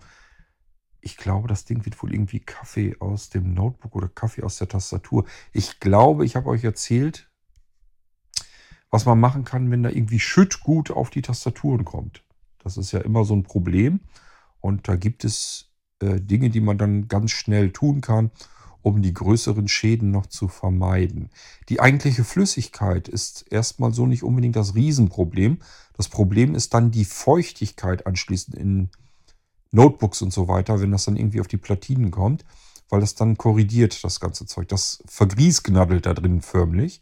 ich 1.01 1.17
glaube, 1.17 1.47
das 1.47 1.65
Ding 1.65 1.85
wird 1.85 2.01
wohl 2.01 2.13
irgendwie 2.13 2.39
Kaffee 2.39 2.95
aus 2.99 3.29
dem 3.29 3.53
Notebook 3.53 3.95
oder 3.95 4.07
Kaffee 4.07 4.43
aus 4.43 4.57
der 4.57 4.67
Tastatur. 4.67 5.25
Ich 5.51 5.79
glaube, 5.79 6.25
ich 6.25 6.35
habe 6.35 6.49
euch 6.49 6.63
erzählt, 6.63 7.29
was 8.91 9.05
man 9.05 9.19
machen 9.19 9.43
kann, 9.43 9.71
wenn 9.71 9.83
da 9.83 9.89
irgendwie 9.89 10.19
Schüttgut 10.19 10.91
auf 10.91 11.09
die 11.09 11.21
Tastaturen 11.21 11.85
kommt. 11.85 12.23
Das 12.59 12.77
ist 12.77 12.91
ja 12.91 12.99
immer 12.99 13.25
so 13.25 13.35
ein 13.35 13.43
Problem. 13.43 14.01
Und 14.59 14.87
da 14.87 14.95
gibt 14.95 15.23
es 15.25 15.71
äh, 16.01 16.21
Dinge, 16.21 16.49
die 16.49 16.61
man 16.61 16.77
dann 16.77 17.07
ganz 17.07 17.31
schnell 17.31 17.71
tun 17.71 18.01
kann, 18.01 18.31
um 18.83 19.01
die 19.01 19.13
größeren 19.13 19.67
Schäden 19.67 20.11
noch 20.11 20.27
zu 20.27 20.47
vermeiden. 20.47 21.29
Die 21.69 21.79
eigentliche 21.79 22.23
Flüssigkeit 22.23 23.07
ist 23.07 23.45
erstmal 23.51 23.93
so 23.93 24.05
nicht 24.05 24.23
unbedingt 24.23 24.55
das 24.55 24.75
Riesenproblem. 24.75 25.59
Das 25.93 26.09
Problem 26.09 26.53
ist 26.53 26.73
dann 26.73 26.91
die 26.91 27.05
Feuchtigkeit 27.05 28.05
anschließend 28.05 28.55
in 28.55 28.89
Notebooks 29.71 30.21
und 30.21 30.34
so 30.34 30.47
weiter, 30.47 30.81
wenn 30.81 30.91
das 30.91 31.05
dann 31.05 31.15
irgendwie 31.15 31.41
auf 31.41 31.47
die 31.47 31.57
Platinen 31.57 32.12
kommt, 32.12 32.45
weil 32.89 33.01
das 33.01 33.15
dann 33.15 33.38
korrigiert, 33.38 34.03
das 34.03 34.19
ganze 34.19 34.45
Zeug. 34.45 34.67
Das 34.67 35.01
vergriesgnaddelt 35.05 36.05
da 36.05 36.13
drin 36.13 36.41
förmlich. 36.41 37.01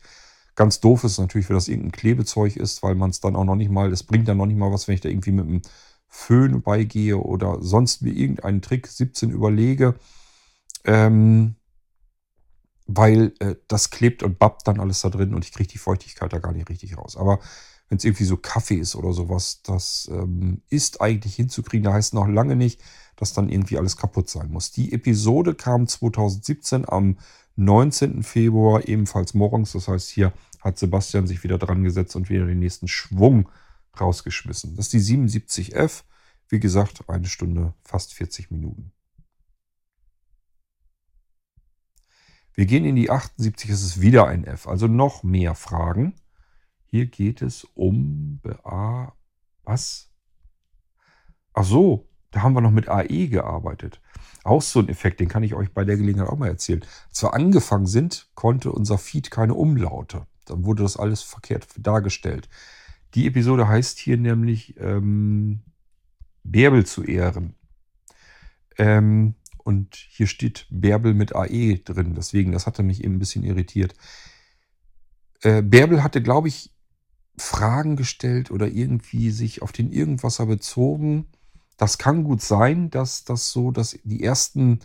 Ganz 0.56 0.80
doof 0.80 1.04
ist 1.04 1.20
natürlich, 1.20 1.50
wenn 1.50 1.56
das 1.56 1.68
irgendein 1.68 1.94
Klebezeug 1.94 2.56
ist, 2.56 2.84
weil 2.84 2.96
man 2.96 3.10
es 3.10 3.22
dann 3.22 3.36
auch 3.36 3.46
noch 3.46 3.56
nicht 3.56 3.72
mal, 3.72 3.92
es 3.92 4.04
bringt 4.04 4.28
dann 4.28 4.38
noch 4.38 4.46
nicht 4.46 4.58
mal 4.58 4.72
was, 4.72 4.88
wenn 4.88 4.96
ich 4.96 5.02
da 5.02 5.10
irgendwie 5.10 5.32
mit 5.32 5.48
einem 5.48 5.62
Föhn 6.08 6.62
beigehe 6.62 7.18
oder 7.18 7.62
sonst 7.62 8.02
mir 8.02 8.12
irgendeinen 8.12 8.62
Trick 8.62 8.88
17 8.88 9.30
überlege. 9.30 9.96
Ähm, 10.86 11.56
weil 12.92 13.34
äh, 13.40 13.56
das 13.68 13.92
klebt 13.92 14.24
und 14.24 14.40
babbt 14.40 14.68
dann 14.68 14.80
alles 14.80 15.02
da 15.02 15.10
drin 15.10 15.36
und 15.36 15.46
ich 15.46 15.52
kriege 15.52 15.70
die 15.70 15.78
Feuchtigkeit 15.78 16.34
da 16.34 16.40
gar 16.40 16.54
nicht 16.54 16.70
richtig 16.70 16.98
raus. 16.98 17.16
Aber 17.16 17.40
wenn 17.90 17.98
es 17.98 18.04
irgendwie 18.04 18.26
so 18.26 18.38
Kaffee 18.38 18.76
ist 18.76 18.96
oder 18.96 19.14
sowas, 19.14 19.62
das 19.64 20.10
ähm, 20.14 20.62
ist 20.70 21.02
eigentlich 21.02 21.36
hinzukriegen. 21.36 21.84
Da 21.84 21.94
heißt 21.94 22.14
noch 22.14 22.28
lange 22.28 22.56
nicht, 22.56 22.82
dass 23.16 23.34
dann 23.34 23.50
irgendwie 23.50 23.78
alles 23.78 23.98
kaputt 23.98 24.30
sein 24.30 24.52
muss. 24.52 24.72
Die 24.72 24.94
Episode 24.94 25.56
kam 25.56 25.88
2017 25.88 26.88
am 26.88 27.18
19. 27.56 28.24
Februar, 28.24 28.88
ebenfalls 28.88 29.34
morgens. 29.34 29.74
Das 29.74 29.88
heißt, 29.88 30.10
hier 30.10 30.32
hat 30.62 30.78
Sebastian 30.78 31.28
sich 31.28 31.44
wieder 31.44 31.58
dran 31.58 31.84
gesetzt 31.84 32.16
und 32.16 32.30
wieder 32.30 32.46
den 32.46 32.60
nächsten 32.60 32.88
Schwung 32.88 33.50
rausgeschmissen. 34.00 34.76
Das 34.76 34.94
ist 34.94 34.94
die 34.94 35.18
77F. 35.18 36.04
Wie 36.48 36.60
gesagt, 36.60 37.10
eine 37.10 37.28
Stunde, 37.28 37.74
fast 37.84 38.14
40 38.14 38.52
Minuten. 38.52 38.92
Wir 42.54 42.66
gehen 42.66 42.86
in 42.86 42.96
die 42.96 43.10
78, 43.10 43.70
es 43.70 43.84
ist 43.84 44.02
wieder 44.02 44.28
ein 44.28 44.44
F, 44.44 44.68
also 44.68 44.88
noch 44.88 45.24
mehr 45.24 45.56
Fragen. 45.56 46.14
Hier 46.92 47.06
geht 47.06 47.42
es 47.42 47.66
um 47.76 48.40
BA. 48.42 49.14
Was? 49.64 50.12
Ach 51.54 51.64
so, 51.64 52.10
da 52.32 52.42
haben 52.42 52.54
wir 52.54 52.62
noch 52.62 52.72
mit 52.72 52.90
AE 52.90 53.28
gearbeitet. 53.28 54.02
Auch 54.44 54.62
so 54.62 54.80
ein 54.80 54.90
Effekt, 54.90 55.20
den 55.20 55.28
kann 55.28 55.44
ich 55.44 55.54
euch 55.54 55.72
bei 55.72 55.84
der 55.84 55.98
Gelegenheit 55.98 56.30
auch 56.30 56.38
mal 56.38 56.48
erzählen. 56.48 56.84
Als 57.10 57.22
wir 57.22 57.34
angefangen 57.34 57.86
sind, 57.86 58.30
konnte 58.34 58.72
unser 58.72 58.98
Feed 58.98 59.30
keine 59.30 59.54
Umlaute. 59.54 60.26
Dann 60.46 60.66
wurde 60.66 60.84
das 60.84 60.98
alles 60.98 61.22
verkehrt 61.22 61.68
dargestellt. 61.78 62.50
Die 63.14 63.28
Episode 63.28 63.68
heißt 63.68 64.00
hier 64.00 64.18
nämlich 64.18 64.76
ähm, 64.80 65.62
Bärbel 66.44 66.86
zu 66.86 67.04
ehren. 67.04 67.56
Ähm, 68.78 69.36
und 69.58 69.96
hier 69.96 70.26
steht 70.26 70.66
Bärbel 70.72 71.14
mit 71.14 71.36
AE 71.36 71.80
drin. 71.80 72.16
Deswegen, 72.16 72.52
das 72.52 72.66
hatte 72.66 72.82
mich 72.82 73.04
eben 73.04 73.16
ein 73.16 73.20
bisschen 73.20 73.44
irritiert. 73.44 73.94
Äh, 75.42 75.62
Bärbel 75.62 76.02
hatte, 76.02 76.22
glaube 76.22 76.48
ich, 76.48 76.72
Fragen 77.40 77.96
gestellt 77.96 78.52
oder 78.52 78.68
irgendwie 78.68 79.32
sich 79.32 79.62
auf 79.62 79.72
den 79.72 79.92
Irgendwasser 79.92 80.46
bezogen. 80.46 81.26
Das 81.78 81.98
kann 81.98 82.24
gut 82.24 82.42
sein, 82.42 82.90
dass 82.90 83.24
das 83.24 83.52
so, 83.52 83.72
dass 83.72 83.98
die 84.04 84.24
ersten 84.24 84.80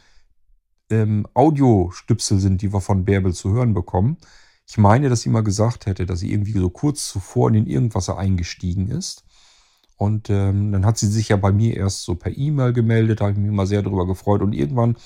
ähm, 0.90 1.26
Audiostüpsel 1.34 2.38
sind, 2.38 2.62
die 2.62 2.72
wir 2.72 2.80
von 2.80 3.04
Bärbel 3.04 3.34
zu 3.34 3.52
hören 3.52 3.74
bekommen. 3.74 4.18
Ich 4.66 4.78
meine, 4.78 5.08
dass 5.08 5.22
sie 5.22 5.28
mal 5.28 5.42
gesagt 5.42 5.86
hätte, 5.86 6.06
dass 6.06 6.20
sie 6.20 6.32
irgendwie 6.32 6.52
so 6.52 6.70
kurz 6.70 7.08
zuvor 7.08 7.48
in 7.48 7.54
den 7.54 7.66
Irgendwasser 7.66 8.16
eingestiegen 8.16 8.90
ist. 8.90 9.24
Und 9.96 10.30
ähm, 10.30 10.72
dann 10.72 10.86
hat 10.86 10.98
sie 10.98 11.06
sich 11.06 11.28
ja 11.28 11.36
bei 11.36 11.52
mir 11.52 11.76
erst 11.76 12.02
so 12.02 12.14
per 12.14 12.36
E-Mail 12.36 12.72
gemeldet, 12.72 13.20
da 13.20 13.24
habe 13.24 13.32
ich 13.32 13.38
mich 13.38 13.48
immer 13.48 13.66
sehr 13.66 13.82
darüber 13.82 14.06
gefreut. 14.06 14.42
Und 14.42 14.52
irgendwann 14.52 14.96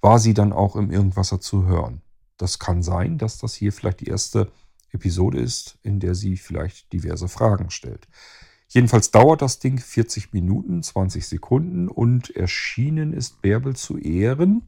war 0.00 0.18
sie 0.18 0.34
dann 0.34 0.52
auch 0.52 0.76
im 0.76 0.90
Irgendwasser 0.90 1.40
zu 1.40 1.66
hören. 1.66 2.02
Das 2.36 2.58
kann 2.58 2.82
sein, 2.82 3.18
dass 3.18 3.38
das 3.38 3.54
hier 3.54 3.72
vielleicht 3.72 4.00
die 4.00 4.08
erste 4.08 4.50
Episode 4.94 5.38
ist, 5.38 5.78
in 5.82 6.00
der 6.00 6.14
sie 6.14 6.36
vielleicht 6.36 6.92
diverse 6.92 7.28
Fragen 7.28 7.70
stellt. 7.70 8.08
Jedenfalls 8.68 9.10
dauert 9.10 9.42
das 9.42 9.58
Ding 9.58 9.78
40 9.78 10.32
Minuten, 10.32 10.82
20 10.82 11.26
Sekunden 11.26 11.88
und 11.88 12.34
erschienen 12.34 13.12
ist 13.12 13.42
Bärbel 13.42 13.76
zu 13.76 13.98
Ehren 13.98 14.62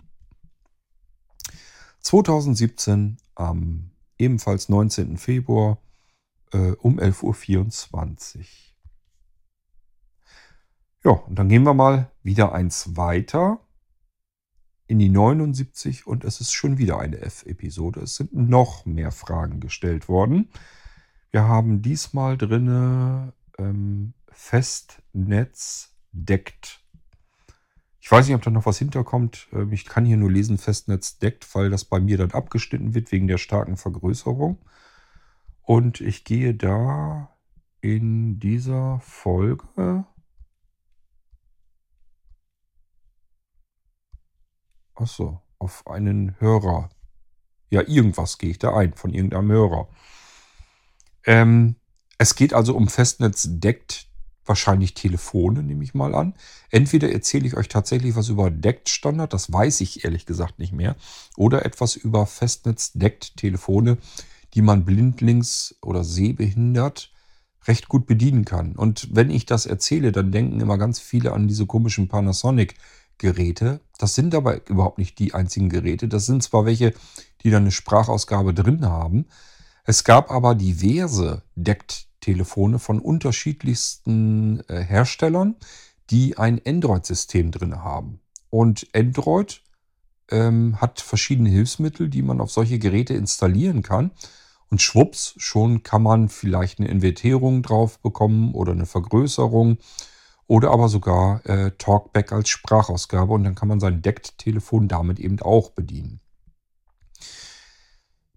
2017 2.06 3.16
am 3.34 3.90
ebenfalls 4.16 4.68
19. 4.68 5.16
Februar 5.16 5.78
äh, 6.52 6.70
um 6.72 7.00
11.24 7.00 8.38
Uhr. 8.38 8.44
Ja, 11.04 11.10
und 11.10 11.36
dann 11.36 11.48
gehen 11.48 11.64
wir 11.64 11.74
mal 11.74 12.10
wieder 12.22 12.52
eins 12.52 12.96
weiter 12.96 13.60
in 14.86 14.98
die 14.98 15.08
79 15.08 16.06
und 16.06 16.24
es 16.24 16.40
ist 16.40 16.52
schon 16.52 16.78
wieder 16.78 16.98
eine 16.98 17.20
F-Episode. 17.20 18.00
Es 18.00 18.16
sind 18.16 18.32
noch 18.34 18.86
mehr 18.86 19.10
Fragen 19.10 19.60
gestellt 19.60 20.08
worden. 20.08 20.48
Wir 21.32 21.44
haben 21.44 21.82
diesmal 21.82 22.38
drinne 22.38 23.32
ähm, 23.58 24.14
Festnetz 24.30 25.94
deckt. 26.12 26.80
Ich 28.00 28.10
weiß 28.10 28.26
nicht, 28.26 28.36
ob 28.36 28.42
da 28.42 28.50
noch 28.50 28.66
was 28.66 28.78
hinterkommt. 28.78 29.48
Ähm, 29.52 29.72
ich 29.72 29.84
kann 29.84 30.04
hier 30.04 30.16
nur 30.16 30.30
lesen, 30.30 30.58
Festnetz 30.58 31.18
deckt, 31.18 31.52
weil 31.54 31.70
das 31.70 31.84
bei 31.84 31.98
mir 31.98 32.16
dann 32.16 32.30
abgeschnitten 32.30 32.94
wird 32.94 33.10
wegen 33.10 33.26
der 33.26 33.38
starken 33.38 33.76
Vergrößerung. 33.76 34.58
Und 35.62 36.00
ich 36.00 36.24
gehe 36.24 36.54
da 36.54 37.36
in 37.80 38.38
dieser 38.38 39.00
Folge 39.00 40.06
Achso, 44.96 45.40
auf 45.58 45.86
einen 45.86 46.34
Hörer. 46.40 46.90
Ja, 47.70 47.82
irgendwas 47.86 48.38
gehe 48.38 48.50
ich 48.50 48.58
da 48.58 48.74
ein, 48.74 48.94
von 48.94 49.12
irgendeinem 49.12 49.50
Hörer. 49.50 49.88
Ähm, 51.24 51.76
es 52.18 52.34
geht 52.34 52.54
also 52.54 52.74
um 52.74 52.88
Festnetz 52.88 53.46
deckt 53.48 54.06
wahrscheinlich 54.46 54.94
Telefone, 54.94 55.62
nehme 55.62 55.84
ich 55.84 55.92
mal 55.92 56.14
an. 56.14 56.34
Entweder 56.70 57.12
erzähle 57.12 57.46
ich 57.46 57.56
euch 57.56 57.68
tatsächlich 57.68 58.16
was 58.16 58.28
über 58.28 58.50
deckt 58.50 58.88
Standard, 58.88 59.32
das 59.32 59.52
weiß 59.52 59.80
ich 59.80 60.04
ehrlich 60.04 60.24
gesagt 60.24 60.58
nicht 60.58 60.72
mehr, 60.72 60.96
oder 61.36 61.66
etwas 61.66 61.96
über 61.96 62.26
Festnetz 62.26 62.92
deckt 62.92 63.36
Telefone, 63.36 63.98
die 64.54 64.62
man 64.62 64.84
blindlings 64.84 65.76
oder 65.82 66.04
sehbehindert 66.04 67.12
recht 67.66 67.88
gut 67.88 68.06
bedienen 68.06 68.44
kann. 68.44 68.76
Und 68.76 69.08
wenn 69.12 69.30
ich 69.30 69.44
das 69.44 69.66
erzähle, 69.66 70.12
dann 70.12 70.30
denken 70.30 70.60
immer 70.60 70.78
ganz 70.78 71.00
viele 71.00 71.32
an 71.32 71.48
diese 71.48 71.66
komischen 71.66 72.08
Panasonic 72.08 72.76
Geräte. 73.18 73.80
Das 73.98 74.14
sind 74.14 74.34
aber 74.34 74.68
überhaupt 74.68 74.98
nicht 74.98 75.18
die 75.18 75.34
einzigen 75.34 75.68
Geräte. 75.68 76.08
Das 76.08 76.26
sind 76.26 76.42
zwar 76.42 76.66
welche, 76.66 76.92
die 77.42 77.50
dann 77.50 77.62
eine 77.62 77.72
Sprachausgabe 77.72 78.54
drin 78.54 78.86
haben. 78.86 79.26
Es 79.84 80.04
gab 80.04 80.30
aber 80.30 80.54
diverse 80.54 81.42
Deckt-Telefone 81.54 82.78
von 82.78 82.98
unterschiedlichsten 82.98 84.60
äh, 84.68 84.82
Herstellern, 84.82 85.56
die 86.10 86.38
ein 86.38 86.60
Android-System 86.64 87.50
drin 87.52 87.82
haben. 87.82 88.20
Und 88.50 88.86
Android 88.94 89.62
ähm, 90.30 90.80
hat 90.80 91.00
verschiedene 91.00 91.50
Hilfsmittel, 91.50 92.08
die 92.08 92.22
man 92.22 92.40
auf 92.40 92.50
solche 92.50 92.78
Geräte 92.78 93.14
installieren 93.14 93.82
kann. 93.82 94.10
Und 94.68 94.82
schwupps, 94.82 95.34
schon 95.36 95.84
kann 95.84 96.02
man 96.02 96.28
vielleicht 96.28 96.80
eine 96.80 96.88
Invertierung 96.88 97.62
drauf 97.62 98.00
bekommen 98.00 98.54
oder 98.54 98.72
eine 98.72 98.86
Vergrößerung 98.86 99.78
oder 100.46 100.70
aber 100.70 100.88
sogar 100.88 101.44
äh, 101.46 101.72
Talkback 101.78 102.32
als 102.32 102.48
Sprachausgabe 102.48 103.32
und 103.32 103.44
dann 103.44 103.54
kann 103.54 103.68
man 103.68 103.80
sein 103.80 104.02
Deckt-Telefon 104.02 104.88
damit 104.88 105.18
eben 105.18 105.40
auch 105.40 105.70
bedienen. 105.70 106.20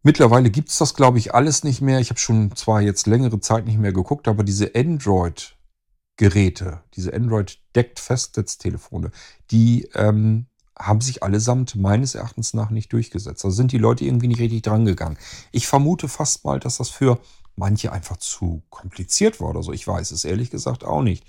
Mittlerweile 0.01 0.49
gibt 0.49 0.69
es 0.69 0.77
das, 0.77 0.95
glaube 0.95 1.17
ich, 1.17 1.35
alles 1.35 1.63
nicht 1.63 1.81
mehr. 1.81 1.99
Ich 1.99 2.09
habe 2.09 2.19
schon 2.19 2.55
zwar 2.55 2.81
jetzt 2.81 3.05
längere 3.05 3.41
Zeit 3.41 3.65
nicht 3.65 3.77
mehr 3.77 3.91
geguckt, 3.91 4.29
aber 4.29 4.43
diese 4.43 4.73
Android-Geräte, 4.73 6.83
diese 6.95 7.13
Android-Deckt-Festnetztelefone, 7.13 9.11
die 9.51 9.89
ähm, 9.93 10.47
haben 10.77 11.01
sich 11.01 11.21
allesamt 11.21 11.75
meines 11.75 12.15
Erachtens 12.15 12.53
nach 12.53 12.69
nicht 12.69 12.93
durchgesetzt. 12.93 13.43
Da 13.43 13.51
sind 13.51 13.73
die 13.73 13.77
Leute 13.77 14.05
irgendwie 14.05 14.29
nicht 14.29 14.39
richtig 14.39 14.61
drangegangen. 14.61 15.17
Ich 15.51 15.67
vermute 15.67 16.07
fast 16.07 16.45
mal, 16.45 16.61
dass 16.61 16.77
das 16.77 16.89
für 16.89 17.19
manche 17.57 17.91
einfach 17.91 18.15
zu 18.17 18.63
kompliziert 18.69 19.41
war 19.41 19.49
oder 19.49 19.61
so. 19.61 19.73
Ich 19.73 19.85
weiß 19.85 20.11
es 20.11 20.23
ehrlich 20.23 20.49
gesagt 20.49 20.85
auch 20.85 21.01
nicht. 21.01 21.25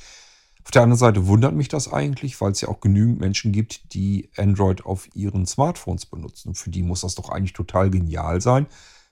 Auf 0.65 0.71
der 0.71 0.83
anderen 0.83 0.99
Seite 0.99 1.27
wundert 1.27 1.55
mich 1.55 1.69
das 1.69 1.93
eigentlich, 1.93 2.41
weil 2.41 2.53
es 2.53 2.61
ja 2.61 2.69
auch 2.69 2.81
genügend 2.81 3.19
Menschen 3.19 3.53
gibt, 3.53 3.95
die 3.95 4.31
Android 4.37 4.85
auf 4.85 5.09
ihren 5.15 5.47
Smartphones 5.47 6.07
benutzen. 6.07 6.49
Und 6.49 6.55
für 6.57 6.71
die 6.71 6.83
muss 6.83 7.01
das 7.01 7.15
doch 7.15 7.31
eigentlich 7.31 7.55
total 7.55 7.91
genial 7.91 8.41
sein, 8.41 8.67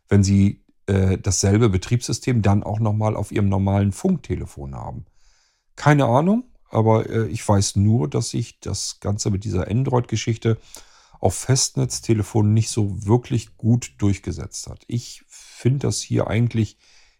wenn 0.08 0.22
sie 0.22 0.64
äh, 0.87 1.18
dasselbe 1.18 1.68
Betriebssystem 1.68 2.42
dann 2.42 2.62
auch 2.62 2.80
nochmal 2.80 3.16
auf 3.16 3.32
ihrem 3.32 3.48
normalen 3.48 3.92
Funktelefon 3.92 4.74
haben. 4.74 5.06
Keine 5.76 6.06
Ahnung, 6.06 6.44
aber 6.70 7.08
äh, 7.08 7.26
ich 7.28 7.46
weiß 7.46 7.76
nur, 7.76 8.08
dass 8.08 8.30
sich 8.30 8.61
das 8.61 9.00
Ganze 9.00 9.30
mit 9.30 9.44
dieser 9.44 9.68
Android-Geschichte 9.68 10.58
auf 11.20 11.34
Festnetztelefonen 11.34 12.54
nicht 12.54 12.70
so 12.70 13.06
wirklich 13.06 13.56
gut 13.56 13.92
durchgesetzt 13.98 14.68
hat. 14.68 14.84
Ich 14.87 15.24
finde 15.28 15.80
das 15.80 16.00
hier 16.00 16.28
eigentlich 16.28 16.78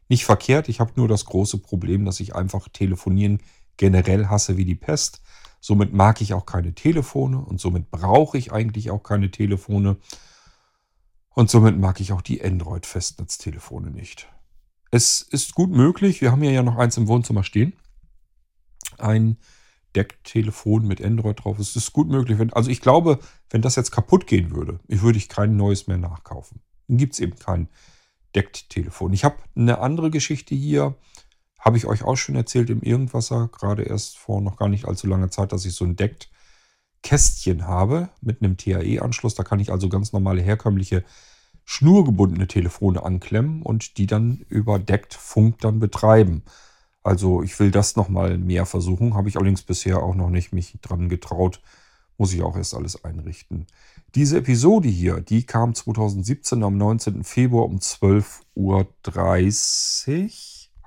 nicht 0.09 0.25
verkehrt. 0.25 0.69
Ich 0.69 0.81
habe 0.81 0.93
nur 0.97 1.09
das 1.09 1.25
große 1.25 1.59
Problem, 1.59 2.05
dass 2.05 2.21
ich 2.21 2.35
einfach 2.35 2.69
telefonieren 2.69 3.41
generell 3.79 4.27
hasse 4.27 4.59
wie 4.59 4.67
die 4.67 4.75
Pest. 4.75 5.23
Somit 5.61 5.95
mag 5.95 6.21
ich 6.21 6.35
auch 6.35 6.45
keine 6.45 6.75
Telefone 6.75 7.41
und 7.41 7.61
somit 7.61 7.91
brauche 7.91 8.37
ich 8.37 8.53
eigentlich 8.53 8.91
auch 8.91 9.03
keine 9.03 9.31
Telefone. 9.31 9.97
Und 11.31 11.51
somit 11.51 11.79
mag 11.79 12.01
ich 12.01 12.13
auch 12.13 12.23
die 12.23 12.45
Android-Festnetztelefone 12.45 13.91
nicht. 13.91 14.29
Es 14.91 15.23
ist 15.23 15.55
gut 15.55 15.71
möglich, 15.71 16.21
wir 16.21 16.33
haben 16.33 16.43
hier 16.43 16.53
ja 16.53 16.63
noch 16.63 16.77
eins 16.77 16.97
im 16.97 17.09
Wohnzimmer 17.09 17.45
stehen. 17.45 17.73
Ein 18.99 19.39
Decktelefon 19.95 20.87
mit 20.87 21.03
Android 21.03 21.45
drauf. 21.45 21.59
Es 21.59 21.77
ist 21.77 21.93
gut 21.93 22.09
möglich, 22.09 22.39
wenn, 22.39 22.53
also 22.53 22.71
ich 22.71 22.81
glaube, 22.81 23.19
wenn 23.51 23.63
das 23.63 23.77
jetzt 23.77 23.91
kaputt 23.91 24.27
gehen 24.27 24.51
würde, 24.51 24.81
ich 24.87 25.03
würde 25.03 25.19
ich 25.19 25.29
kein 25.29 25.57
neues 25.57 25.87
mehr 25.87 25.99
nachkaufen. 25.99 26.61
Dann 26.89 26.99
gibt 26.99 27.15
es 27.15 27.21
eben 27.21 27.37
kein 27.37 27.69
Decktelefon. 28.35 29.13
Ich 29.13 29.25
habe 29.25 29.37
eine 29.57 29.79
andere 29.79 30.11
Geschichte 30.11 30.55
hier. 30.55 30.97
Habe 31.69 31.77
ich 31.77 31.85
euch 31.85 32.03
auch 32.03 32.17
schon 32.17 32.35
erzählt 32.35 32.71
im 32.71 32.81
Irgendwasser, 32.81 33.51
gerade 33.53 33.83
erst 33.83 34.17
vor 34.17 34.41
noch 34.41 34.57
gar 34.57 34.71
nicht 34.71 34.87
allzu 34.87 35.07
langer 35.07 35.31
Zeit, 35.31 35.53
dass 35.53 35.67
ich 35.67 35.75
so 35.75 35.85
ein 35.85 35.97
Deckt-Kästchen 35.97 37.67
habe 37.67 38.09
mit 38.23 38.41
einem 38.41 38.57
TAE-Anschluss. 38.57 39.35
Da 39.35 39.45
kann 39.45 39.61
ich 39.61 39.71
also 39.71 39.91
ganz 39.91 40.15
normale 40.15 40.41
herkömmliche 40.41 41.05
schnurgebundene 41.67 42.47
Telefone 42.47 43.03
anklemmen 43.03 43.61
und 43.61 43.99
die 43.99 44.07
dann 44.07 44.47
über 44.49 44.79
Deckt 44.79 45.13
Funk 45.13 45.59
dann 45.59 45.79
betreiben. 45.79 46.43
Also 47.03 47.43
ich 47.43 47.61
will 47.61 47.71
das 47.71 47.97
nochmal 47.97 48.39
mehr 48.39 48.65
versuchen. 48.65 49.13
Habe 49.13 49.29
ich 49.29 49.37
allerdings 49.37 49.61
bisher 49.61 50.03
auch 50.03 50.15
noch 50.15 50.31
nicht 50.31 50.55
mich 50.55 50.79
dran 50.81 51.11
getraut. 51.11 51.61
Muss 52.17 52.33
ich 52.33 52.41
auch 52.41 52.57
erst 52.57 52.75
alles 52.75 53.05
einrichten. 53.05 53.67
Diese 54.15 54.39
Episode 54.39 54.89
hier, 54.89 55.21
die 55.21 55.43
kam 55.43 55.75
2017 55.75 56.63
am 56.63 56.79
19. 56.79 57.25
Februar 57.25 57.67
um 57.67 57.77
12.30 57.77 58.41
Uhr 58.55 58.87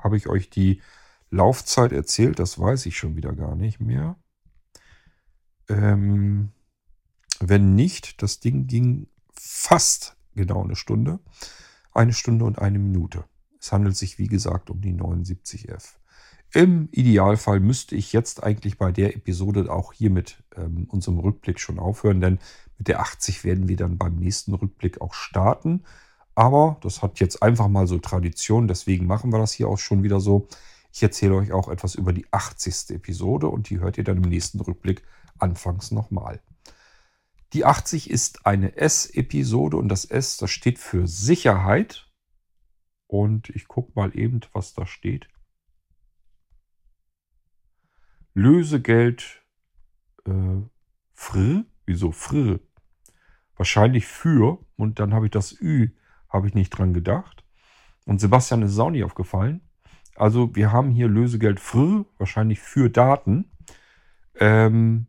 habe 0.03 0.17
ich 0.17 0.27
euch 0.27 0.49
die 0.49 0.81
Laufzeit 1.29 1.91
erzählt? 1.91 2.39
Das 2.39 2.59
weiß 2.59 2.85
ich 2.85 2.97
schon 2.97 3.15
wieder 3.15 3.33
gar 3.33 3.55
nicht 3.55 3.79
mehr. 3.79 4.17
Ähm, 5.69 6.51
wenn 7.39 7.75
nicht, 7.75 8.21
das 8.21 8.39
Ding 8.39 8.67
ging 8.67 9.07
fast 9.33 10.17
genau 10.35 10.63
eine 10.63 10.75
Stunde. 10.75 11.19
Eine 11.93 12.13
Stunde 12.13 12.45
und 12.45 12.59
eine 12.59 12.79
Minute. 12.79 13.25
Es 13.59 13.71
handelt 13.71 13.95
sich, 13.95 14.17
wie 14.17 14.27
gesagt, 14.27 14.69
um 14.69 14.81
die 14.81 14.93
79F. 14.93 15.95
Im 16.53 16.89
Idealfall 16.91 17.59
müsste 17.59 17.95
ich 17.95 18.11
jetzt 18.11 18.43
eigentlich 18.43 18.77
bei 18.77 18.91
der 18.91 19.15
Episode 19.15 19.71
auch 19.71 19.93
hier 19.93 20.09
mit 20.09 20.43
ähm, 20.57 20.85
unserem 20.89 21.19
Rückblick 21.19 21.59
schon 21.59 21.79
aufhören, 21.79 22.19
denn 22.19 22.39
mit 22.77 22.89
der 22.89 22.99
80 22.99 23.43
werden 23.45 23.69
wir 23.69 23.77
dann 23.77 23.97
beim 23.97 24.15
nächsten 24.15 24.53
Rückblick 24.53 24.99
auch 24.99 25.13
starten. 25.13 25.83
Aber 26.35 26.77
das 26.81 27.01
hat 27.01 27.19
jetzt 27.19 27.43
einfach 27.43 27.67
mal 27.67 27.87
so 27.87 27.99
Tradition, 27.99 28.67
deswegen 28.67 29.05
machen 29.05 29.31
wir 29.31 29.39
das 29.39 29.51
hier 29.51 29.67
auch 29.67 29.77
schon 29.77 30.03
wieder 30.03 30.19
so. 30.19 30.47
Ich 30.93 31.03
erzähle 31.03 31.35
euch 31.35 31.51
auch 31.51 31.69
etwas 31.69 31.95
über 31.95 32.13
die 32.13 32.25
80. 32.31 32.91
Episode 32.91 33.47
und 33.47 33.69
die 33.69 33.79
hört 33.79 33.97
ihr 33.97 34.03
dann 34.03 34.17
im 34.17 34.29
nächsten 34.29 34.59
Rückblick 34.59 35.03
anfangs 35.39 35.91
nochmal. 35.91 36.41
Die 37.53 37.65
80 37.65 38.09
ist 38.09 38.45
eine 38.45 38.77
S-Episode 38.77 39.77
und 39.77 39.89
das 39.89 40.05
S, 40.05 40.37
das 40.37 40.51
steht 40.51 40.79
für 40.79 41.07
Sicherheit. 41.07 42.07
Und 43.07 43.49
ich 43.49 43.67
gucke 43.67 43.91
mal 43.95 44.17
eben, 44.17 44.39
was 44.53 44.73
da 44.73 44.85
steht. 44.85 45.27
Lösegeld 48.33 49.43
äh, 50.25 50.61
fr, 51.13 51.65
wieso 51.85 52.13
fr? 52.13 52.59
Wahrscheinlich 53.57 54.07
für 54.07 54.65
und 54.77 54.99
dann 54.99 55.13
habe 55.13 55.25
ich 55.25 55.31
das 55.31 55.51
Ü, 55.59 55.89
habe 56.31 56.47
ich 56.47 56.53
nicht 56.53 56.69
dran 56.71 56.93
gedacht. 56.93 57.43
Und 58.05 58.19
Sebastian 58.19 58.63
ist 58.63 58.71
es 58.71 58.79
auch 58.79 58.89
nicht 58.89 59.03
aufgefallen. 59.03 59.61
Also 60.15 60.55
wir 60.55 60.71
haben 60.71 60.91
hier 60.91 61.07
Lösegeld 61.07 61.59
fr, 61.59 62.05
wahrscheinlich 62.17 62.59
für 62.59 62.89
Daten. 62.89 63.51
Ähm, 64.35 65.07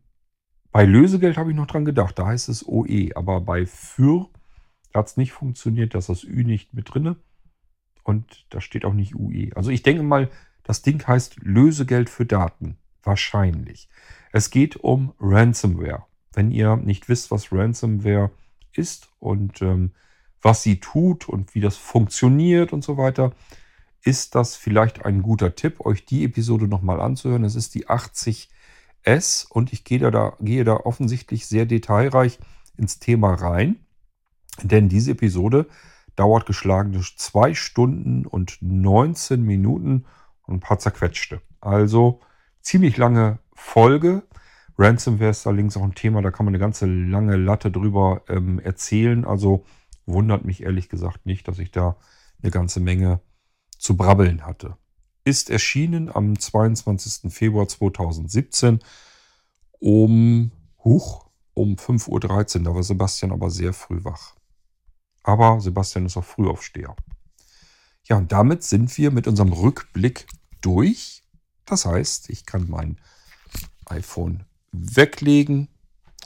bei 0.71 0.85
Lösegeld 0.85 1.37
habe 1.37 1.51
ich 1.51 1.55
noch 1.55 1.67
dran 1.67 1.85
gedacht, 1.85 2.17
da 2.17 2.27
heißt 2.27 2.49
es 2.49 2.67
OE, 2.67 3.11
aber 3.15 3.41
bei 3.41 3.65
für 3.65 4.29
hat 4.93 5.07
es 5.07 5.17
nicht 5.17 5.31
funktioniert, 5.31 5.95
dass 5.95 6.07
das 6.07 6.23
Ü 6.23 6.43
nicht 6.43 6.73
mit 6.73 6.93
drinne 6.93 7.15
und 8.03 8.45
da 8.49 8.61
steht 8.61 8.85
auch 8.85 8.93
nicht 8.93 9.15
UE. 9.15 9.51
Also 9.55 9.71
ich 9.71 9.83
denke 9.83 10.03
mal, 10.03 10.29
das 10.63 10.81
Ding 10.81 11.05
heißt 11.05 11.37
Lösegeld 11.41 12.09
für 12.09 12.25
Daten. 12.25 12.77
Wahrscheinlich. 13.03 13.89
Es 14.31 14.49
geht 14.49 14.77
um 14.77 15.13
Ransomware. 15.19 16.05
Wenn 16.31 16.51
ihr 16.51 16.77
nicht 16.77 17.09
wisst, 17.09 17.31
was 17.31 17.51
Ransomware 17.51 18.31
ist 18.71 19.09
und 19.19 19.61
ähm, 19.61 19.91
was 20.43 20.61
sie 20.61 20.79
tut 20.79 21.27
und 21.27 21.55
wie 21.55 21.61
das 21.61 21.77
funktioniert 21.77 22.73
und 22.73 22.83
so 22.83 22.97
weiter, 22.97 23.31
ist 24.03 24.35
das 24.35 24.55
vielleicht 24.55 25.05
ein 25.05 25.23
guter 25.23 25.55
Tipp, 25.55 25.79
euch 25.79 26.05
die 26.05 26.25
Episode 26.25 26.67
nochmal 26.67 26.99
anzuhören. 26.99 27.45
Es 27.45 27.55
ist 27.55 27.73
die 27.73 27.87
80S 27.87 29.47
und 29.49 29.71
ich 29.71 29.85
gehe 29.85 29.99
da, 29.99 30.35
gehe 30.41 30.65
da 30.65 30.75
offensichtlich 30.75 31.47
sehr 31.47 31.65
detailreich 31.65 32.39
ins 32.77 32.99
Thema 32.99 33.33
rein, 33.33 33.77
denn 34.61 34.89
diese 34.89 35.11
Episode 35.11 35.67
dauert 36.15 36.45
geschlagene 36.45 37.01
2 37.01 37.53
Stunden 37.53 38.25
und 38.25 38.57
19 38.61 39.41
Minuten 39.41 40.05
und 40.43 40.55
ein 40.55 40.59
paar 40.59 40.79
zerquetschte. 40.79 41.41
Also 41.61 42.19
ziemlich 42.61 42.97
lange 42.97 43.39
Folge. 43.53 44.23
Ransomware 44.77 45.29
ist 45.29 45.45
links 45.45 45.77
auch 45.77 45.83
ein 45.83 45.95
Thema, 45.95 46.21
da 46.21 46.31
kann 46.31 46.45
man 46.45 46.53
eine 46.53 46.59
ganze 46.59 46.85
lange 46.85 47.37
Latte 47.37 47.71
drüber 47.71 48.23
ähm, 48.27 48.59
erzählen. 48.59 49.23
Also 49.23 49.63
wundert 50.05 50.45
mich 50.45 50.63
ehrlich 50.63 50.89
gesagt 50.89 51.25
nicht, 51.25 51.47
dass 51.47 51.59
ich 51.59 51.71
da 51.71 51.97
eine 52.41 52.51
ganze 52.51 52.79
Menge 52.79 53.21
zu 53.77 53.97
brabbeln 53.97 54.45
hatte. 54.45 54.77
Ist 55.23 55.49
erschienen 55.49 56.13
am 56.13 56.37
22. 56.37 57.31
Februar 57.31 57.67
2017 57.67 58.79
um, 59.79 60.51
huch, 60.83 61.29
um 61.53 61.75
5.13 61.75 62.59
Uhr. 62.59 62.63
Da 62.63 62.75
war 62.75 62.83
Sebastian 62.83 63.31
aber 63.31 63.49
sehr 63.49 63.73
früh 63.73 64.03
wach. 64.03 64.35
Aber 65.23 65.61
Sebastian 65.61 66.05
ist 66.05 66.17
auch 66.17 66.25
Frühaufsteher. 66.25 66.95
Ja, 68.05 68.17
und 68.17 68.31
damit 68.31 68.63
sind 68.63 68.97
wir 68.97 69.11
mit 69.11 69.27
unserem 69.27 69.53
Rückblick 69.53 70.27
durch. 70.61 71.23
Das 71.65 71.85
heißt, 71.85 72.29
ich 72.29 72.45
kann 72.45 72.69
mein 72.69 72.99
iPhone 73.85 74.43
weglegen 74.71 75.69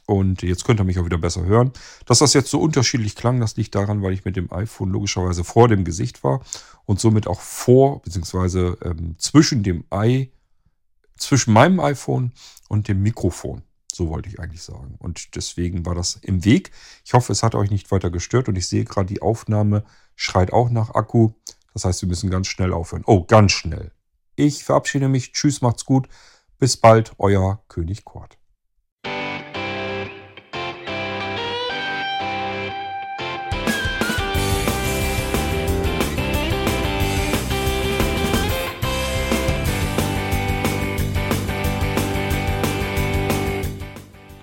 und 0.08 0.42
jetzt 0.42 0.64
könnt 0.64 0.80
ihr 0.80 0.86
mich 0.86 0.98
auch 1.00 1.06
wieder 1.06 1.18
besser 1.18 1.44
hören. 1.44 1.74
Dass 2.06 2.20
das 2.20 2.34
jetzt 2.34 2.50
so 2.50 2.62
unterschiedlich 2.62 3.16
klang, 3.18 3.42
das 3.42 3.58
liegt 3.58 3.76
daran, 3.76 4.02
weil 4.02 4.14
ich 4.14 4.24
mit 4.24 4.38
dem 4.38 4.52
iPhone 4.54 4.90
logischerweise 4.90 5.44
vor 5.44 5.68
dem 5.68 5.84
Gesicht 5.84 6.24
war 6.24 6.42
und 6.86 7.02
somit 7.02 7.28
auch 7.28 7.42
vor 7.42 8.02
bzw. 8.02 8.76
Ähm, 8.86 9.16
zwischen 9.20 9.64
dem 9.64 9.84
i, 9.94 10.32
zwischen 11.18 11.52
meinem 11.52 11.82
iPhone 11.82 12.32
und 12.70 12.88
dem 12.88 13.04
Mikrofon. 13.04 13.64
So 13.94 14.08
wollte 14.10 14.30
ich 14.30 14.40
eigentlich 14.40 14.64
sagen. 14.64 14.96
Und 14.98 15.36
deswegen 15.36 15.86
war 15.86 15.94
das 15.94 16.18
im 16.22 16.46
Weg. 16.46 16.72
Ich 17.04 17.14
hoffe, 17.14 17.34
es 17.34 17.44
hat 17.44 17.54
euch 17.54 17.70
nicht 17.70 17.92
weiter 17.92 18.10
gestört 18.10 18.48
und 18.48 18.56
ich 18.56 18.68
sehe 18.68 18.86
gerade, 18.86 19.08
die 19.08 19.22
Aufnahme 19.22 19.84
schreit 20.16 20.54
auch 20.54 20.70
nach 20.70 20.96
Akku. 20.96 21.32
Das 21.74 21.84
heißt, 21.84 22.02
wir 22.02 22.08
müssen 22.08 22.30
ganz 22.30 22.48
schnell 22.48 22.72
aufhören. 22.72 23.04
Oh, 23.06 23.26
ganz 23.26 23.52
schnell. 23.52 23.92
Ich 24.38 24.64
verabschiede 24.64 25.10
mich. 25.10 25.34
Tschüss, 25.34 25.62
macht's 25.62 25.84
gut. 25.84 26.08
Bis 26.60 26.78
bald, 26.78 27.12
euer 27.18 27.62
König 27.68 28.06
Kort. 28.06 28.38